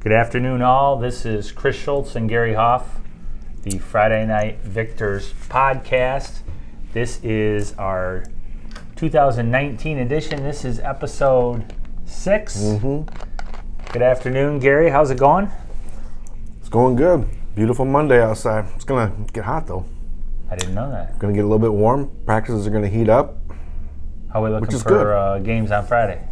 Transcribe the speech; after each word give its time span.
Good 0.00 0.12
afternoon, 0.12 0.62
all. 0.62 0.96
This 0.98 1.26
is 1.26 1.50
Chris 1.50 1.76
Schultz 1.76 2.14
and 2.14 2.28
Gary 2.28 2.54
Hoff, 2.54 3.00
the 3.62 3.78
Friday 3.78 4.24
Night 4.26 4.60
Victors 4.60 5.32
podcast. 5.48 6.40
This 6.92 7.22
is 7.24 7.74
our 7.74 8.24
2019 8.96 9.98
edition. 9.98 10.42
This 10.44 10.64
is 10.64 10.78
episode 10.80 11.74
6 12.04 12.56
Mm-hmm. 12.56 13.92
Good 13.92 14.02
afternoon, 14.02 14.58
Gary. 14.60 14.90
How's 14.90 15.10
it 15.10 15.18
going? 15.18 15.50
It's 16.60 16.68
going 16.68 16.94
good. 16.94 17.28
Beautiful 17.54 17.84
Monday 17.84 18.22
outside. 18.22 18.66
It's 18.76 18.84
gonna 18.84 19.12
get 19.32 19.44
hot 19.44 19.66
though. 19.66 19.84
I 20.50 20.56
didn't 20.56 20.74
know 20.74 20.90
that. 20.90 21.18
Gonna 21.18 21.32
get 21.32 21.40
a 21.40 21.48
little 21.48 21.58
bit 21.58 21.72
warm. 21.72 22.10
Practices 22.24 22.66
are 22.66 22.70
gonna 22.70 22.88
heat 22.88 23.08
up. 23.08 23.38
How 24.32 24.44
are 24.44 24.44
we 24.44 24.50
looking 24.50 24.78
for 24.78 25.14
uh, 25.14 25.38
games 25.40 25.70
on 25.70 25.86
Friday? 25.86 26.22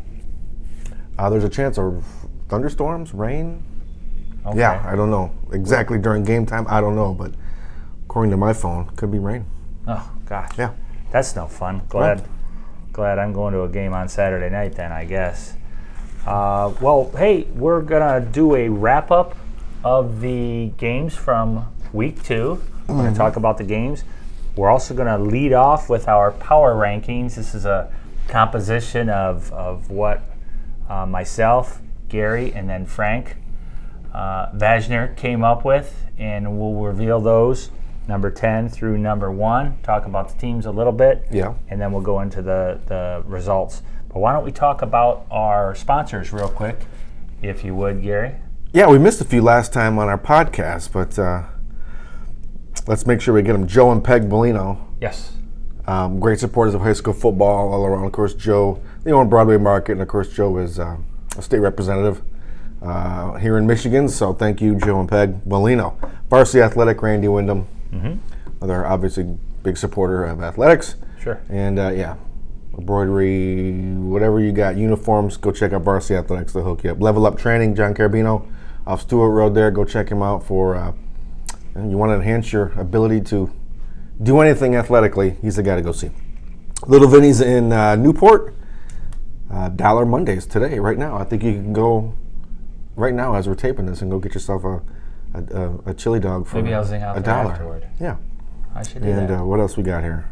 Uh, 1.18 1.30
there's 1.30 1.44
a 1.44 1.48
chance 1.48 1.78
of 1.78 2.04
thunderstorms, 2.48 3.14
rain. 3.14 3.62
Okay. 4.44 4.58
Yeah, 4.58 4.82
I 4.86 4.94
don't 4.94 5.10
know 5.10 5.32
exactly 5.52 5.98
during 5.98 6.24
game 6.24 6.46
time. 6.46 6.66
I 6.68 6.80
don't 6.80 6.94
know, 6.94 7.12
but 7.12 7.32
according 8.04 8.30
to 8.30 8.36
my 8.36 8.52
phone, 8.52 8.86
could 8.96 9.10
be 9.10 9.18
rain. 9.18 9.44
Oh 9.86 10.10
gosh. 10.26 10.50
Yeah. 10.56 10.72
That's 11.10 11.34
no 11.36 11.46
fun. 11.46 11.82
Glad, 11.88 12.28
glad 12.92 13.18
I'm 13.18 13.32
going 13.32 13.52
to 13.54 13.62
a 13.62 13.68
game 13.68 13.92
on 13.94 14.08
Saturday 14.08 14.50
night. 14.50 14.74
Then 14.74 14.92
I 14.92 15.04
guess. 15.04 15.54
Uh, 16.26 16.74
well, 16.80 17.10
hey, 17.16 17.44
we're 17.54 17.80
gonna 17.82 18.20
do 18.20 18.56
a 18.56 18.68
wrap 18.68 19.10
up 19.10 19.36
of 19.84 20.20
the 20.20 20.72
games 20.76 21.14
from 21.14 21.72
week 21.92 22.20
2 22.24 22.60
We're 22.88 22.94
gonna 22.96 23.14
talk 23.14 23.36
about 23.36 23.58
the 23.58 23.64
games. 23.64 24.02
We're 24.56 24.70
also 24.70 24.94
gonna 24.94 25.18
lead 25.18 25.52
off 25.52 25.88
with 25.88 26.08
our 26.08 26.32
power 26.32 26.74
rankings. 26.74 27.36
This 27.36 27.54
is 27.54 27.64
a 27.64 27.92
composition 28.26 29.08
of 29.08 29.52
of 29.52 29.90
what 29.90 30.22
uh, 30.88 31.06
myself, 31.06 31.80
Gary, 32.08 32.52
and 32.52 32.68
then 32.68 32.86
Frank 32.86 33.36
uh, 34.14 34.50
Vajner 34.52 35.16
came 35.16 35.44
up 35.44 35.64
with, 35.64 36.06
and 36.18 36.58
we'll 36.58 36.74
reveal 36.74 37.20
those 37.20 37.70
number 38.08 38.30
10 38.30 38.68
through 38.68 38.96
number 38.98 39.30
1, 39.32 39.78
talk 39.82 40.06
about 40.06 40.28
the 40.28 40.38
teams 40.38 40.64
a 40.64 40.70
little 40.70 40.92
bit, 40.92 41.26
Yeah. 41.32 41.54
and 41.68 41.80
then 41.80 41.90
we'll 41.92 42.02
go 42.02 42.20
into 42.20 42.40
the, 42.40 42.78
the 42.86 43.22
results. 43.26 43.82
But 44.08 44.20
why 44.20 44.32
don't 44.32 44.44
we 44.44 44.52
talk 44.52 44.80
about 44.82 45.26
our 45.30 45.74
sponsors 45.74 46.32
real 46.32 46.48
quick, 46.48 46.78
if 47.42 47.64
you 47.64 47.74
would, 47.74 48.02
Gary? 48.02 48.36
Yeah, 48.72 48.88
we 48.88 48.98
missed 48.98 49.20
a 49.20 49.24
few 49.24 49.42
last 49.42 49.72
time 49.72 49.98
on 49.98 50.08
our 50.08 50.18
podcast, 50.18 50.92
but 50.92 51.18
uh, 51.18 51.42
let's 52.86 53.06
make 53.06 53.20
sure 53.20 53.34
we 53.34 53.42
get 53.42 53.52
them. 53.54 53.66
Joe 53.66 53.90
and 53.90 54.02
Peg 54.02 54.28
Bellino, 54.28 54.78
Yes. 55.00 55.32
um, 55.86 56.20
great 56.20 56.38
supporters 56.38 56.74
of 56.74 56.80
high 56.82 56.92
school 56.92 57.12
football 57.12 57.72
all 57.72 57.84
around. 57.86 58.04
Of 58.06 58.12
course, 58.12 58.34
Joe, 58.34 58.80
they 59.02 59.12
own 59.12 59.28
Broadway 59.28 59.56
Market, 59.56 59.92
and 59.92 60.02
of 60.02 60.08
course, 60.08 60.32
Joe 60.32 60.56
is 60.58 60.78
uh, 60.78 60.84
a 60.84 60.98
state 61.42 61.60
representative 61.60 62.22
uh, 62.82 63.34
here 63.34 63.58
in 63.58 63.66
Michigan. 63.66 64.08
So 64.08 64.32
thank 64.32 64.60
you, 64.60 64.76
Joe 64.76 65.00
and 65.00 65.08
Peg 65.08 65.44
Bellino. 65.44 65.96
Varsity 66.28 66.60
Athletic, 66.62 67.00
Randy 67.02 67.28
Wyndham, 67.28 67.66
another 68.60 68.86
obviously 68.86 69.38
big 69.62 69.76
supporter 69.76 70.24
of 70.24 70.42
athletics. 70.42 70.96
Sure. 71.20 71.40
And 71.48 71.78
uh, 71.78 71.90
yeah, 71.90 72.16
embroidery, 72.76 73.72
whatever 73.96 74.40
you 74.40 74.52
got, 74.52 74.76
uniforms, 74.76 75.36
go 75.36 75.50
check 75.52 75.72
out 75.72 75.82
Varsity 75.82 76.16
Athletics. 76.16 76.52
They'll 76.52 76.64
hook 76.64 76.84
you 76.84 76.90
up. 76.90 77.00
Level 77.00 77.26
Up 77.26 77.38
Training, 77.38 77.74
John 77.74 77.94
Carabino 77.94 78.46
off 78.86 79.02
Stewart 79.02 79.32
Road 79.32 79.54
there. 79.54 79.70
Go 79.70 79.84
check 79.84 80.08
him 80.08 80.22
out 80.22 80.44
for, 80.44 80.76
uh, 80.76 80.92
and 81.74 81.90
you 81.90 81.96
want 81.96 82.10
to 82.10 82.14
enhance 82.14 82.52
your 82.52 82.72
ability 82.78 83.20
to 83.22 83.50
do 84.22 84.40
anything 84.40 84.76
athletically. 84.76 85.36
He's 85.42 85.56
the 85.56 85.62
guy 85.62 85.76
to 85.76 85.82
go 85.82 85.92
see. 85.92 86.10
Little 86.86 87.08
Vinny's 87.08 87.40
in 87.40 87.72
uh, 87.72 87.96
Newport. 87.96 88.54
Uh, 89.56 89.70
Dollar 89.70 90.04
Mondays 90.04 90.44
today, 90.44 90.78
right 90.78 90.98
now. 90.98 91.16
I 91.16 91.24
think 91.24 91.42
you 91.42 91.52
can 91.52 91.72
go 91.72 92.12
right 92.94 93.14
now 93.14 93.34
as 93.34 93.48
we're 93.48 93.54
taping 93.54 93.86
this 93.86 94.02
and 94.02 94.10
go 94.10 94.18
get 94.18 94.34
yourself 94.34 94.64
a 94.64 94.82
a, 95.34 95.40
a, 95.62 95.78
a 95.90 95.94
chili 95.94 96.20
dog 96.20 96.46
for 96.46 96.56
Maybe 96.62 96.74
I'll 96.74 96.84
zing 96.84 97.02
out 97.02 97.16
a 97.16 97.20
dollar. 97.20 97.52
afterward. 97.52 97.86
Yeah. 97.98 98.16
I 98.74 98.82
should 98.82 99.02
do 99.02 99.08
And 99.08 99.28
that. 99.30 99.40
uh, 99.40 99.44
what 99.44 99.58
else 99.60 99.76
we 99.78 99.82
got 99.82 100.02
here? 100.02 100.28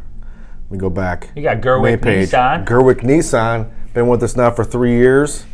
We 0.68 0.76
go 0.78 0.90
back. 0.90 1.30
you 1.34 1.42
got 1.42 1.60
Gerweck 1.62 2.00
Nissan. 2.00 2.66
Gerweck 2.66 3.00
Nissan. 3.00 3.70
Been 3.94 4.08
with 4.08 4.22
us 4.22 4.36
now 4.36 4.50
for 4.50 4.64
three 4.64 4.96
years. 4.96 5.44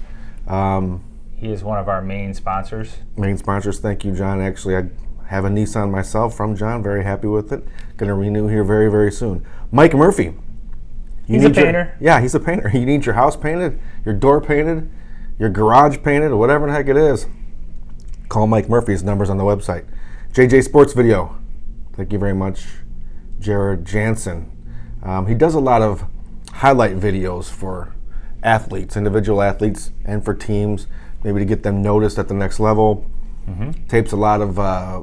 Um, 0.49 1.03
he 1.37 1.53
is 1.53 1.63
one 1.65 1.79
of 1.79 1.89
our 1.89 2.03
main 2.03 2.35
sponsors. 2.35 2.97
main 3.17 3.39
sponsors. 3.39 3.79
Thank 3.79 4.05
you, 4.05 4.13
John. 4.15 4.41
Actually, 4.41 4.77
I 4.77 4.85
have 5.27 5.45
a 5.45 5.49
Nissan 5.49 5.91
myself 5.91 6.37
from 6.37 6.57
John. 6.57 6.83
Very 6.83 7.05
happy 7.05 7.29
with 7.29 7.53
it. 7.53 7.65
Going 7.97 8.09
to 8.09 8.15
renew 8.15 8.47
here 8.49 8.65
very, 8.65 8.91
very 8.91 9.13
soon. 9.13 9.45
Mike 9.71 9.95
Murphy. 9.95 10.35
You 11.31 11.37
He's 11.37 11.45
a 11.45 11.49
need 11.49 11.57
your- 11.57 11.65
painter. 11.67 11.95
yeah, 12.01 12.21
he's 12.21 12.35
a 12.35 12.41
painter. 12.41 12.71
You 12.75 12.85
need 12.85 13.07
your 13.07 13.15
house 13.15 13.37
painted, 13.37 13.79
your 14.05 14.15
door 14.15 14.41
painted, 14.41 14.91
your 15.39 15.49
garage 15.49 15.99
painted, 16.03 16.33
or 16.33 16.37
whatever 16.37 16.67
the 16.67 16.73
heck 16.73 16.89
it 16.89 16.97
is. 16.97 17.27
Call 18.29 18.47
Mike 18.49 18.69
Murphy's 18.69 19.03
numbers 19.05 19.31
on 19.31 19.37
the 19.37 19.45
website. 19.45 19.85
JJ 20.33 20.65
Sports 20.65 20.93
Video. 20.93 21.37
Thank 21.93 22.13
you 22.13 22.19
very 22.19 22.35
much, 22.35 22.67
Jared 23.39 23.85
Jansen. 23.85 24.51
Um, 25.05 25.27
he 25.29 25.35
does 25.35 25.55
a 25.55 25.61
lot 25.61 25.83
of 25.83 26.05
highlight 26.53 26.99
videos 26.99 27.49
for 27.49 27.95
athletes, 28.43 28.97
individual 28.97 29.41
athletes, 29.41 29.93
and 30.05 30.25
for 30.25 30.35
teams, 30.35 30.89
maybe 31.23 31.39
to 31.39 31.45
get 31.45 31.63
them 31.63 31.81
noticed 31.81 32.19
at 32.19 32.27
the 32.29 32.35
next 32.35 32.59
level. 32.59 33.07
Tapes 33.89 34.13
a 34.13 34.17
lot 34.17 34.41
of 34.41 34.59
uh, 34.61 35.03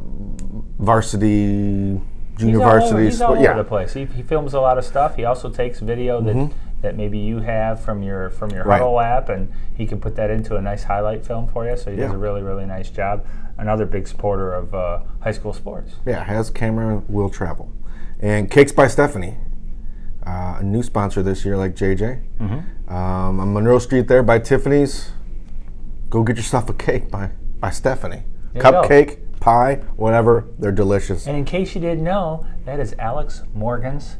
varsity, 0.79 1.99
junior 2.37 2.53
he's 2.53 2.61
all 2.61 2.69
over, 2.69 2.79
varsity. 2.79 3.03
he's 3.05 3.21
all 3.21 3.27
sport- 3.27 3.37
over 3.39 3.47
yeah, 3.47 3.57
the 3.57 3.63
place. 3.63 3.93
He, 3.93 4.05
he 4.05 4.23
films 4.23 4.53
a 4.53 4.59
lot 4.61 4.77
of 4.77 4.85
stuff. 4.85 5.15
He 5.15 5.25
also 5.25 5.49
takes 5.49 5.79
video 5.79 6.21
that, 6.21 6.51
that 6.81 6.95
maybe 6.95 7.17
you 7.17 7.39
have 7.39 7.81
from 7.83 8.03
your 8.03 8.29
from 8.29 8.51
your 8.51 8.61
Mm-hmm. 8.61 8.69
Right. 8.69 8.81
Hudl 8.81 9.03
app, 9.03 9.29
and 9.29 9.51
he 9.75 9.85
can 9.85 9.99
put 9.99 10.15
that 10.15 10.29
into 10.29 10.55
a 10.55 10.61
nice 10.61 10.83
highlight 10.83 11.25
film 11.25 11.47
for 11.47 11.67
you. 11.69 11.75
So 11.77 11.91
he 11.91 11.97
does 11.97 12.13
a 12.13 12.17
really 12.17 12.41
really 12.41 12.65
nice 12.65 12.89
job. 12.89 13.25
Another 13.57 13.85
big 13.87 14.07
supporter 14.07 14.53
of 14.53 14.73
uh, 14.75 14.99
high 15.21 15.31
school 15.31 15.51
sports. 15.53 15.95
Yeah, 16.05 16.23
has 16.23 16.49
camera, 16.51 17.01
will 17.07 17.29
travel. 17.29 17.71
And 18.19 18.49
Cakes 18.51 18.71
by 18.71 18.87
Stephanie, 18.87 19.37
uh, 20.25 20.57
a 20.59 20.63
new 20.63 20.83
sponsor 20.83 21.23
this 21.23 21.43
year, 21.45 21.57
like 21.57 21.75
JJ. 21.75 22.21
Mm-hmm. 22.39 22.93
Um, 22.93 23.39
on 23.39 23.53
Monroe 23.53 23.79
Street 23.79 24.07
there 24.07 24.21
by 24.23 24.39
Tiffany's. 24.39 25.11
Go 26.09 26.23
get 26.23 26.37
yourself 26.37 26.69
a 26.69 26.73
cake 26.73 27.09
by, 27.11 27.31
by 27.59 27.69
Stephanie. 27.71 28.23
There. 28.53 28.61
Cupcake, 28.63 29.19
pie, 29.47 29.75
whatever. 29.95 30.45
They're 30.59 30.73
delicious. 30.73 31.25
And 31.25 31.37
in 31.37 31.45
case 31.45 31.73
you 31.73 31.79
didn't 31.79 32.03
know, 32.03 32.45
that 32.65 32.79
is 32.81 32.93
Alex 32.99 33.43
Morgan's 33.53 34.17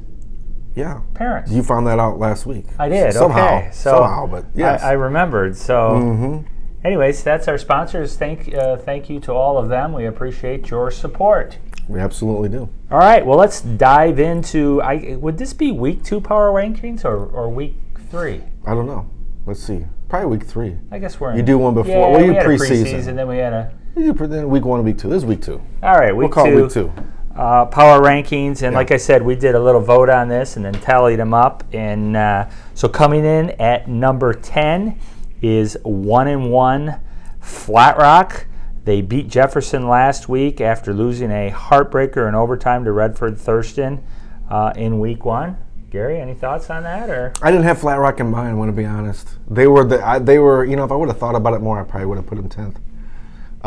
Yeah. 0.74 1.02
parents. 1.16 1.52
You 1.52 1.64
found 1.64 1.86
that 1.88 2.00
out 2.00 2.18
last 2.18 2.46
week. 2.46 2.66
I 2.80 2.88
did. 2.88 3.12
Somehow. 3.14 3.58
okay. 3.58 3.70
So 3.74 3.98
somehow, 3.98 4.28
but 4.28 4.46
yes. 4.56 4.82
I, 4.82 4.90
I 4.90 4.94
remembered. 4.94 5.58
So, 5.58 5.92
Mhm. 5.92 6.46
anyways, 6.86 7.24
that's 7.24 7.50
our 7.50 7.58
sponsors. 7.58 8.16
Thank 8.16 8.56
uh, 8.56 8.78
thank 8.78 9.10
you 9.10 9.20
to 9.22 9.34
all 9.34 9.58
of 9.58 9.68
them. 9.68 9.92
We 9.92 10.06
appreciate 10.06 10.70
your 10.70 10.92
support. 10.92 11.58
we 11.90 12.00
absolutely 12.00 12.50
do. 12.50 12.70
All 12.92 13.00
right. 13.00 13.26
Well, 13.26 13.38
let's 13.38 13.62
dive 13.62 14.20
into. 14.20 14.82
I 14.82 15.18
would 15.20 15.38
this 15.38 15.54
be 15.54 15.72
week 15.74 16.04
two 16.04 16.22
power 16.22 16.52
rankings 16.52 17.04
or, 17.04 17.26
or 17.26 17.50
week 17.50 17.76
three? 18.10 18.44
I 18.66 18.74
don't 18.76 18.88
know. 18.88 19.10
Let's 19.46 19.62
see. 19.64 19.86
Probably 20.10 20.38
week 20.38 20.46
three. 20.48 20.78
I 20.92 21.00
guess 21.00 21.20
we're. 21.20 21.34
You 21.34 21.40
in, 21.40 21.46
do 21.46 21.58
one 21.58 21.74
before. 21.74 21.92
Yeah, 21.92 22.12
well, 22.12 22.22
you 22.22 22.30
we 22.30 22.36
had 22.36 22.46
a 22.46 22.50
preseason. 22.50 22.86
preseason, 22.94 23.16
then 23.16 23.28
we 23.28 23.38
had 23.38 23.54
a. 23.54 23.72
You 23.98 24.06
do 24.06 24.14
pre- 24.14 24.28
then 24.28 24.50
week 24.50 24.64
one 24.64 24.84
week 24.84 24.98
two. 25.00 25.10
This 25.10 25.18
is 25.18 25.26
week 25.26 25.42
two. 25.42 25.60
All 25.82 25.96
right, 25.96 26.16
week 26.16 26.30
We'll 26.30 26.30
call 26.30 26.46
two. 26.46 26.58
it 26.60 26.62
week 26.62 26.72
two. 26.72 26.94
uh, 27.36 27.66
power 27.66 28.00
rankings, 28.00 28.62
and 28.62 28.76
like 28.76 28.92
I 28.92 28.98
said, 28.98 29.24
we 29.24 29.36
did 29.36 29.56
a 29.56 29.60
little 29.60 29.82
vote 29.82 30.10
on 30.10 30.28
this 30.28 30.56
and 30.56 30.64
then 30.64 30.74
tallied 30.74 31.18
them 31.20 31.34
up. 31.34 31.64
And 31.74 32.16
uh, 32.16 32.48
so 32.76 32.88
coming 32.88 33.26
in 33.26 33.50
at 33.60 33.88
number 33.88 34.34
ten 34.34 35.00
is 35.42 35.78
one 35.84 36.28
and 36.28 36.52
one 36.52 37.00
Flat 37.40 37.98
Rock. 37.98 38.46
They 38.86 39.02
beat 39.02 39.30
Jefferson 39.30 39.88
last 39.88 40.30
week 40.30 40.62
after 40.62 40.94
losing 40.94 41.32
a 41.32 41.50
heartbreaker 41.52 42.28
in 42.30 42.36
overtime 42.36 42.86
to 42.86 42.92
Redford 42.92 43.38
Thurston 43.38 44.04
uh, 44.50 44.74
in 44.76 45.00
week 45.00 45.26
one. 45.26 45.58
Gary, 45.90 46.20
any 46.22 46.34
thoughts 46.36 46.70
on 46.70 46.84
that? 46.84 47.10
Or 47.10 47.34
I 47.42 47.50
didn't 47.50 47.64
have 47.66 47.80
Flat 47.80 47.96
Rock 47.96 48.20
in 48.20 48.30
mind. 48.30 48.50
I 48.50 48.54
want 48.54 48.70
to 48.70 48.76
be 48.78 48.86
honest. 48.86 49.28
They 49.50 49.66
were 49.68 49.84
the. 49.84 50.06
I, 50.06 50.20
they 50.20 50.38
were. 50.38 50.66
You 50.66 50.76
know, 50.76 50.84
if 50.84 50.92
I 50.92 50.96
would 50.96 51.10
have 51.10 51.18
thought 51.18 51.36
about 51.36 51.54
it 51.54 51.62
more, 51.62 51.80
I 51.80 51.84
probably 51.84 52.06
would 52.06 52.18
have 52.18 52.28
put 52.28 52.36
them 52.36 52.48
tenth. 52.48 52.80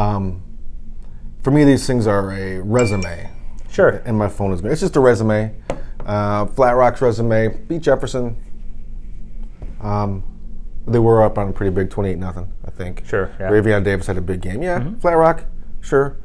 Um, 0.01 0.43
for 1.43 1.51
me, 1.51 1.65
these 1.65 1.87
things 1.87 2.07
are 2.07 2.33
a 2.33 2.61
resume, 2.61 3.31
sure, 3.71 4.03
and 4.07 4.17
my 4.17 4.29
phone 4.29 4.53
is. 4.53 4.65
It's 4.65 4.81
just 4.81 4.97
a 4.97 5.01
resume. 5.01 5.55
Uh, 6.07 6.47
Flat 6.47 6.73
Rock's 6.73 7.03
resume 7.03 7.49
beat 7.69 7.83
Jefferson. 7.83 8.37
Um, 9.83 10.25
they 10.87 10.99
were 10.99 11.23
up 11.23 11.37
on 11.37 11.49
a 11.49 11.53
pretty 11.53 11.75
big 11.75 11.91
twenty-eight 11.91 12.19
nothing. 12.19 12.51
I 12.65 12.71
think. 12.71 13.07
sure, 13.07 13.31
yeah. 13.39 13.51
Ravion 13.51 13.85
Davis 13.85 14.07
had 14.07 14.17
a 14.17 14.23
big 14.23 14.41
game. 14.41 14.63
Yeah, 14.63 14.91
Flat 15.01 15.19
Rock, 15.19 15.45
sure. 15.81 16.17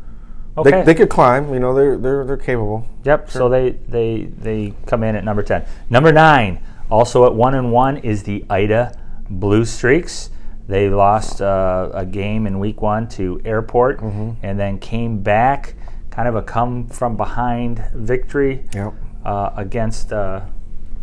Okay. 0.58 0.72
They, 0.72 0.84
they 0.84 0.96
could 0.96 1.10
climb. 1.10 1.54
You 1.54 1.60
know, 1.60 1.74
they're 1.74 1.98
they're 1.98 2.26
they're 2.26 2.38
capable. 2.38 2.88
Yep. 3.04 3.30
So 3.30 3.50
they 3.50 3.72
they 3.72 4.24
they 4.38 4.74
come 4.86 5.04
in 5.04 5.18
at 5.18 5.26
number 5.26 5.44
ten. 5.44 5.66
Number 5.90 6.14
nine, 6.14 6.64
also 6.90 7.26
at 7.26 7.36
one 7.36 7.56
and 7.56 7.74
one, 7.74 7.98
is 7.98 8.24
the 8.24 8.46
Ida 8.50 8.98
Blue 9.30 9.66
Streaks. 9.66 10.30
They 10.68 10.90
lost 10.90 11.42
uh, 11.42 11.92
a 11.94 12.06
game 12.06 12.48
in 12.48 12.60
week 12.60 12.82
one 12.82 13.08
to 13.10 13.40
Airport, 13.46 14.02
and 14.02 14.60
then 14.60 14.80
came 14.80 15.22
back, 15.22 15.76
kind 16.10 16.28
of 16.28 16.36
a 16.36 16.42
come 16.42 16.88
from 16.88 17.16
behind 17.18 17.84
victory 17.94 18.66
Yep. 18.74 18.94
uh, 19.24 19.52
against 19.56 20.12
uh, 20.12 20.42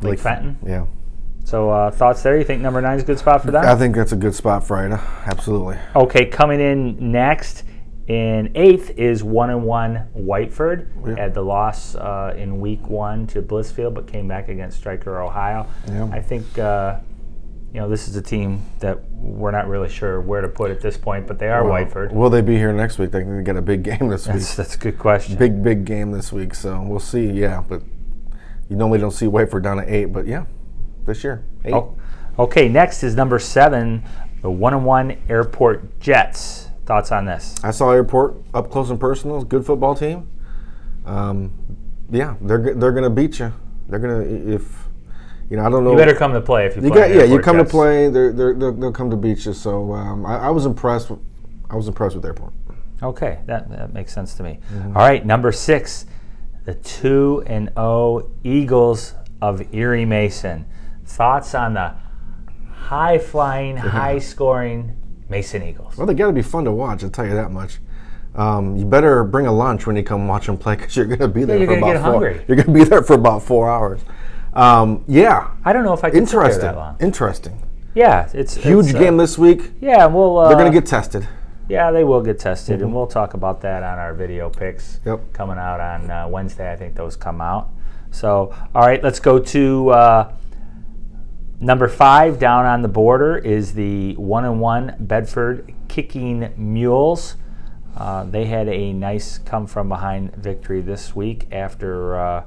Lake, 0.00 0.18
Fenton. 0.18 0.58
Yeah. 0.66 0.86
So 1.44 1.70
uh, 1.70 1.90
thoughts 1.90 2.22
there? 2.22 2.36
You 2.38 2.44
think 2.44 2.60
number 2.62 2.80
nine 2.80 2.96
is 2.96 3.02
a 3.02 3.06
good 3.06 3.18
spot 3.18 3.42
for 3.42 3.50
that? 3.52 3.64
I 3.64 3.76
think 3.76 3.94
that's 3.94 4.12
a 4.12 4.16
good 4.16 4.34
spot 4.34 4.66
for 4.66 4.76
Ida. 4.78 5.00
Absolutely. 5.26 5.76
Okay, 5.94 6.26
coming 6.26 6.60
in 6.60 7.12
next 7.12 7.64
in 8.08 8.50
eighth 8.56 8.90
is 8.98 9.22
one 9.22 9.50
and 9.50 9.64
one 9.64 10.08
Whiteford. 10.16 10.88
Yeah. 11.06 11.16
Had 11.22 11.34
the 11.34 11.42
loss 11.42 11.94
uh, 11.94 12.34
in 12.36 12.60
week 12.60 12.88
one 12.88 13.26
to 13.28 13.42
Blissfield, 13.42 13.94
but 13.94 14.06
came 14.06 14.26
back 14.26 14.48
against 14.48 14.78
Stryker 14.78 15.20
Ohio. 15.20 15.66
Yeah. 15.86 16.08
I 16.12 16.20
think 16.20 16.58
uh, 16.58 16.98
you 17.72 17.80
know 17.80 17.88
this 17.88 18.06
is 18.06 18.16
a 18.16 18.22
team 18.22 18.62
that 18.80 18.98
we're 19.12 19.50
not 19.50 19.66
really 19.66 19.88
sure 19.88 20.20
where 20.20 20.42
to 20.42 20.48
put 20.48 20.70
at 20.70 20.80
this 20.80 20.98
point, 20.98 21.26
but 21.26 21.38
they 21.38 21.48
are 21.48 21.64
Well, 21.64 21.84
Whiteford. 21.84 22.12
Will 22.12 22.28
they 22.28 22.42
be 22.42 22.56
here 22.56 22.72
next 22.72 22.98
week? 22.98 23.12
They 23.12 23.20
can 23.20 23.42
get 23.44 23.56
a 23.56 23.62
big 23.62 23.82
game 23.82 24.08
this 24.08 24.26
week. 24.26 24.36
That's, 24.36 24.56
that's 24.56 24.74
a 24.74 24.78
good 24.78 24.98
question. 24.98 25.36
Big, 25.36 25.62
big 25.62 25.86
game 25.86 26.12
this 26.12 26.32
week. 26.32 26.54
So 26.54 26.82
we'll 26.82 27.00
see. 27.00 27.30
Yeah, 27.30 27.62
but 27.66 27.82
you 28.69 28.76
normally 28.76 28.98
don't 28.98 29.12
see 29.12 29.26
Whiteford 29.26 29.62
down 29.62 29.78
at 29.80 29.88
eight, 29.88 30.06
but 30.06 30.26
yeah, 30.26 30.44
this 31.06 31.24
year 31.24 31.44
eight. 31.64 31.72
Oh, 31.72 31.96
okay, 32.38 32.69
next 32.69 33.02
is 33.02 33.14
number 33.14 33.38
seven, 33.38 34.02
the 34.42 34.50
one 34.50 34.74
and 34.74 34.84
one 34.84 35.16
Airport 35.30 35.98
Jets. 35.98 36.69
Thoughts 36.84 37.10
on 37.12 37.24
this? 37.24 37.54
I 37.62 37.70
saw 37.70 37.92
Airport 37.92 38.34
up 38.52 38.70
close 38.70 38.90
and 38.90 39.00
personal. 39.00 39.42
Good 39.44 39.64
football 39.64 39.94
team. 39.94 40.28
Um, 41.06 41.52
yeah, 42.10 42.36
they're 42.40 42.74
they're 42.74 42.92
gonna 42.92 43.08
beat 43.08 43.38
you. 43.38 43.52
They're 43.88 43.98
gonna 43.98 44.20
if 44.20 44.88
you 45.52 45.58
know 45.58 45.66
I 45.66 45.69
don't 45.69 45.84
know. 45.84 45.90
You 45.90 45.99
better 45.99 46.14
come 46.14 46.32
to 46.32 46.40
play 46.40 46.64
if 46.64 46.76
you, 46.76 46.82
You 46.82 46.90
play 46.90 47.08
got 47.08 47.14
yeah. 47.14 47.25
You 47.25 47.38
come 47.38 47.58
Jets. 47.58 47.70
to 47.70 47.76
play. 47.76 48.08
They're, 48.08 48.32
they're, 48.32 48.54
they're 48.54 48.72
they'll 48.72 48.90
come 48.90 49.10
to 49.10 49.16
beat 49.16 49.44
you. 49.44 49.52
So 49.52 49.93
um, 49.93 50.25
I, 50.25 50.46
I 50.46 50.49
was 50.49 50.64
impressed. 50.64 51.10
With, 51.10 51.20
I 51.69 51.76
was 51.76 51.88
impressed 51.88 52.16
with 52.16 52.25
Airport. 52.25 52.54
Okay, 53.02 53.40
that, 53.44 53.69
that 53.69 53.93
makes 53.93 54.14
sense 54.14 54.32
to 54.37 54.43
me. 54.43 54.60
Mm-hmm. 54.72 54.96
All 54.96 55.06
right, 55.06 55.26
number 55.26 55.52
six, 55.52 56.06
the 56.64 56.75
two 56.75 57.43
and 57.46 57.70
O 57.76 58.31
Eagles 58.43 59.14
of 59.43 59.75
Erie 59.75 60.06
Mason. 60.06 60.64
Thoughts 61.04 61.55
on 61.55 61.75
the 61.75 61.94
high 62.72 63.19
flying, 63.19 63.76
high 63.98 64.20
scoring 64.20 64.96
Mason 65.28 65.62
Eagles? 65.62 65.98
Well, 65.98 66.06
they 66.06 66.14
got 66.14 66.28
to 66.28 66.32
be 66.32 66.43
fun 66.43 66.64
to 66.64 66.72
watch. 66.72 67.05
I'll 67.05 67.10
tell 67.10 67.26
you 67.26 67.34
that 67.34 67.50
much. 67.50 67.78
Um, 68.34 68.76
you 68.76 68.87
better 68.87 69.25
bring 69.25 69.46
a 69.46 69.52
lunch 69.52 69.87
when 69.87 69.96
you 69.96 70.02
come 70.02 70.26
watch 70.26 70.46
them 70.46 70.56
play 70.56 70.76
because 70.76 70.96
you're 70.96 71.05
going 71.05 71.19
to 71.19 71.28
be 71.28 71.44
there 71.44 71.58
you're 71.58 71.66
for 71.66 71.76
about 71.76 71.93
get 71.93 72.02
four. 72.02 72.12
hungry. 72.12 72.44
You're 72.48 72.56
going 72.56 72.69
to 72.69 72.72
be 72.72 72.84
there 72.84 73.02
for 73.02 73.14
about 73.14 73.43
four 73.43 73.69
hours. 73.69 74.00
Um, 74.52 75.04
yeah, 75.08 75.50
I 75.64 75.72
don't 75.72 75.84
know 75.84 75.94
if 75.94 76.04
I 76.04 76.10
can 76.10 76.26
sit 76.26 76.32
there 76.32 76.40
interesting. 76.43 76.62
that 76.66 76.76
long. 76.76 76.96
Interesting. 77.00 77.62
Yeah, 77.94 78.28
it's 78.32 78.54
Huge 78.56 78.87
it's, 78.87 78.94
uh, 78.94 78.99
game 78.99 79.16
this 79.16 79.38
week. 79.38 79.72
Yeah, 79.81 80.06
we'll. 80.06 80.38
Uh, 80.38 80.49
They're 80.49 80.58
going 80.58 80.72
to 80.72 80.78
get 80.78 80.87
tested. 80.87 81.28
Yeah, 81.69 81.90
they 81.90 82.04
will 82.04 82.22
get 82.22 82.38
tested, 82.38 82.82
and 82.82 82.94
we'll 82.94 83.06
talk 83.06 83.34
about 83.34 83.60
that 83.62 83.82
on 83.82 83.99
our 83.99 84.12
video 84.14 84.50
picks 84.50 85.00
Yep. 85.06 85.32
coming 85.32 85.58
out 85.58 85.81
on 85.81 86.10
uh, 86.10 86.28
Wednesday. 86.28 86.70
I 86.70 86.76
think 86.76 86.94
those 86.96 87.16
come 87.16 87.40
out. 87.40 87.70
So, 88.10 88.54
all 88.75 88.82
right, 88.82 89.02
let's 89.02 89.20
go 89.20 89.38
to 89.38 89.90
uh, 89.90 90.32
number 91.60 91.88
five 91.88 92.38
down 92.38 92.66
on 92.66 92.82
the 92.82 92.88
border 92.88 93.38
is 93.38 93.72
the 93.72 94.14
one 94.16 94.44
and 94.44 94.60
one 94.60 94.96
Bedford 94.98 95.72
Kicking 95.88 96.52
Mules. 96.56 97.37
Uh, 97.96 98.25
they 98.25 98.46
had 98.46 98.69
a 98.69 98.93
nice 98.93 99.38
come 99.38 99.66
from 99.66 99.88
behind 99.88 100.34
victory 100.34 100.81
this 100.81 101.14
week 101.14 101.46
after 101.52 102.19
uh, 102.19 102.44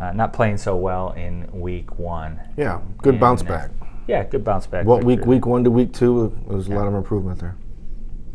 uh, 0.00 0.12
not 0.12 0.32
playing 0.32 0.56
so 0.58 0.76
well 0.76 1.12
in 1.12 1.48
week 1.52 1.98
one. 1.98 2.40
Yeah, 2.56 2.80
good 2.98 3.18
bounce 3.18 3.40
And, 3.42 3.50
uh, 3.50 3.54
back. 3.54 3.70
Yeah, 4.06 4.24
good 4.24 4.44
bounce 4.44 4.66
back. 4.66 4.86
What 4.86 5.04
week? 5.04 5.26
Week 5.26 5.44
one 5.46 5.64
to 5.64 5.70
week 5.70 5.92
two, 5.92 6.34
there 6.46 6.56
was 6.56 6.68
a 6.68 6.72
lot 6.72 6.86
of 6.86 6.94
improvement 6.94 7.40
there. 7.40 7.56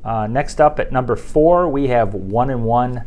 Uh, 0.04 0.28
next 0.28 0.60
up 0.60 0.80
at 0.80 0.92
number 0.92 1.16
four, 1.16 1.70
we 1.70 1.88
have 1.88 2.14
one 2.14 2.50
and 2.50 2.64
one 2.66 3.06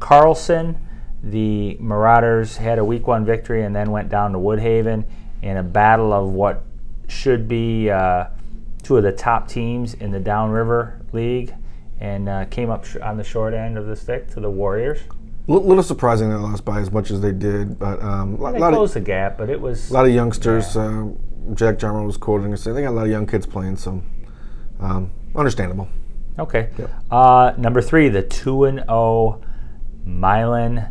Carlson. 0.00 0.76
The 1.22 1.76
Marauders 1.78 2.56
had 2.56 2.78
a 2.78 2.84
week 2.84 3.06
one 3.06 3.24
victory 3.24 3.64
and 3.64 3.74
then 3.74 3.92
went 3.92 4.08
down 4.08 4.32
to 4.32 4.38
Woodhaven 4.38 5.04
in 5.40 5.56
a 5.56 5.62
battle 5.62 6.12
of 6.12 6.30
what 6.32 6.64
should 7.06 7.46
be 7.46 7.88
uh, 7.88 8.26
two 8.82 8.96
of 8.96 9.04
the 9.04 9.12
top 9.12 9.46
teams 9.46 9.94
in 9.94 10.10
the 10.10 10.18
Downriver 10.18 11.00
League 11.12 11.54
and 12.00 12.28
uh, 12.28 12.44
came 12.46 12.70
up 12.70 12.84
sh- 12.84 12.96
on 12.96 13.16
the 13.16 13.22
short 13.22 13.54
end 13.54 13.78
of 13.78 13.86
the 13.86 13.94
stick 13.94 14.28
to 14.32 14.40
the 14.40 14.50
Warriors. 14.50 14.98
A 15.48 15.52
little 15.52 15.82
surprising 15.82 16.28
they 16.28 16.36
lost 16.36 16.64
by 16.64 16.80
as 16.80 16.92
much 16.92 17.10
as 17.10 17.20
they 17.20 17.32
did, 17.32 17.78
but 17.78 18.00
um, 18.00 18.34
a 18.34 18.52
They 18.52 18.58
lot, 18.60 18.72
closed 18.72 18.96
of, 18.96 19.02
the 19.02 19.06
gap, 19.06 19.36
but 19.36 19.50
it 19.50 19.60
was 19.60 19.90
a 19.90 19.94
lot 19.94 20.06
of 20.06 20.12
youngsters. 20.12 20.76
Uh, 20.76 21.08
Jack 21.54 21.78
Jarman 21.78 22.04
was 22.06 22.16
quoting 22.16 22.46
and 22.52 22.58
saying 22.58 22.76
they 22.76 22.82
got 22.82 22.90
a 22.90 22.92
lot 22.92 23.04
of 23.06 23.10
young 23.10 23.26
kids 23.26 23.44
playing, 23.44 23.76
so 23.76 24.02
um, 24.78 25.10
understandable. 25.34 25.88
Okay. 26.38 26.70
Yep. 26.78 26.90
Uh, 27.10 27.52
number 27.58 27.82
three, 27.82 28.08
the 28.08 28.22
2 28.22 28.64
and 28.64 28.78
0 28.86 29.42
Milan 30.04 30.88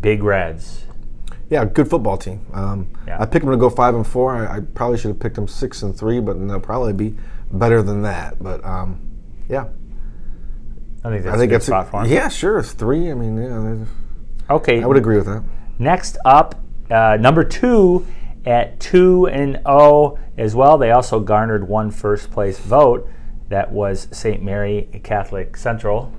Big 0.00 0.22
Reds. 0.22 0.84
Yeah, 1.50 1.64
good 1.66 1.88
football 1.88 2.16
team. 2.16 2.46
Um, 2.54 2.88
Yeah. 3.06 3.20
I 3.20 3.26
picked 3.26 3.44
them 3.44 3.52
to 3.52 3.58
go 3.58 3.68
five 3.70 3.94
and 3.94 4.06
four. 4.06 4.34
I, 4.34 4.56
I 4.56 4.60
probably 4.60 4.96
should 4.98 5.08
have 5.08 5.20
picked 5.20 5.36
them 5.36 5.46
six 5.46 5.82
and 5.82 5.96
three, 5.96 6.20
but 6.20 6.34
they'll 6.48 6.58
probably 6.58 6.94
be 6.94 7.14
better 7.52 7.82
than 7.82 8.02
that. 8.02 8.42
But 8.42 8.64
um, 8.64 9.00
yeah, 9.48 9.66
I 11.04 11.10
think 11.10 11.24
that's 11.24 11.34
I 11.34 11.38
think 11.38 11.52
a 11.52 11.54
good 11.56 11.62
spot 11.62 11.90
for 11.90 12.00
'em. 12.02 12.08
yeah, 12.10 12.28
sure, 12.28 12.58
it's 12.58 12.72
three. 12.72 13.10
I 13.10 13.14
mean, 13.14 13.36
yeah, 13.36 13.84
Okay. 14.54 14.82
I 14.82 14.86
would 14.86 14.96
agree 14.96 15.16
with 15.16 15.26
that. 15.26 15.42
Next 15.78 16.16
up, 16.24 16.54
uh, 16.90 17.16
number 17.20 17.44
two 17.44 18.06
at 18.46 18.78
two 18.80 19.26
and 19.26 19.56
zero 19.66 20.18
as 20.38 20.54
well. 20.54 20.76
They 20.78 20.90
also 20.90 21.20
garnered 21.20 21.68
one 21.68 21.90
first 21.90 22.30
place 22.30 22.58
vote. 22.58 23.08
That 23.48 23.70
was 23.72 24.08
St. 24.12 24.42
Mary 24.42 24.88
Catholic 25.02 25.56
Central. 25.56 26.10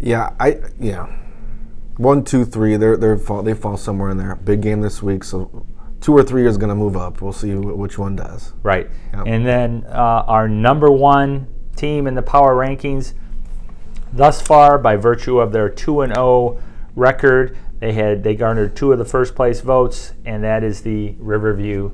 Yeah, 0.00 0.30
I 0.38 0.58
yeah. 0.78 1.06
One, 1.96 2.22
two, 2.24 2.44
three. 2.44 2.76
They're 2.76 2.96
they 2.96 3.16
fall 3.18 3.42
they 3.42 3.54
fall 3.54 3.76
somewhere 3.76 4.10
in 4.10 4.16
there. 4.18 4.36
Big 4.36 4.60
game 4.62 4.80
this 4.80 5.02
week, 5.02 5.24
so 5.24 5.66
two 6.00 6.16
or 6.16 6.22
three 6.22 6.46
is 6.46 6.56
going 6.56 6.68
to 6.68 6.74
move 6.76 6.96
up. 6.96 7.20
We'll 7.20 7.32
see 7.32 7.52
wh- 7.52 7.76
which 7.76 7.98
one 7.98 8.14
does. 8.14 8.52
Right. 8.62 8.88
Yep. 9.12 9.24
And 9.26 9.44
then 9.46 9.84
uh, 9.88 10.24
our 10.26 10.48
number 10.48 10.90
one 10.92 11.48
team 11.74 12.06
in 12.06 12.14
the 12.14 12.22
power 12.22 12.54
rankings 12.54 13.14
thus 14.12 14.40
far, 14.42 14.78
by 14.78 14.96
virtue 14.96 15.38
of 15.40 15.52
their 15.52 15.68
2 15.68 16.00
and 16.02 16.14
0 16.14 16.60
record, 16.94 17.56
they 17.80 17.92
had 17.92 18.24
they 18.24 18.34
garnered 18.34 18.74
two 18.74 18.92
of 18.92 18.98
the 18.98 19.04
first 19.04 19.34
place 19.34 19.60
votes, 19.60 20.12
and 20.24 20.42
that 20.44 20.64
is 20.64 20.82
the 20.82 21.14
Riverview 21.18 21.92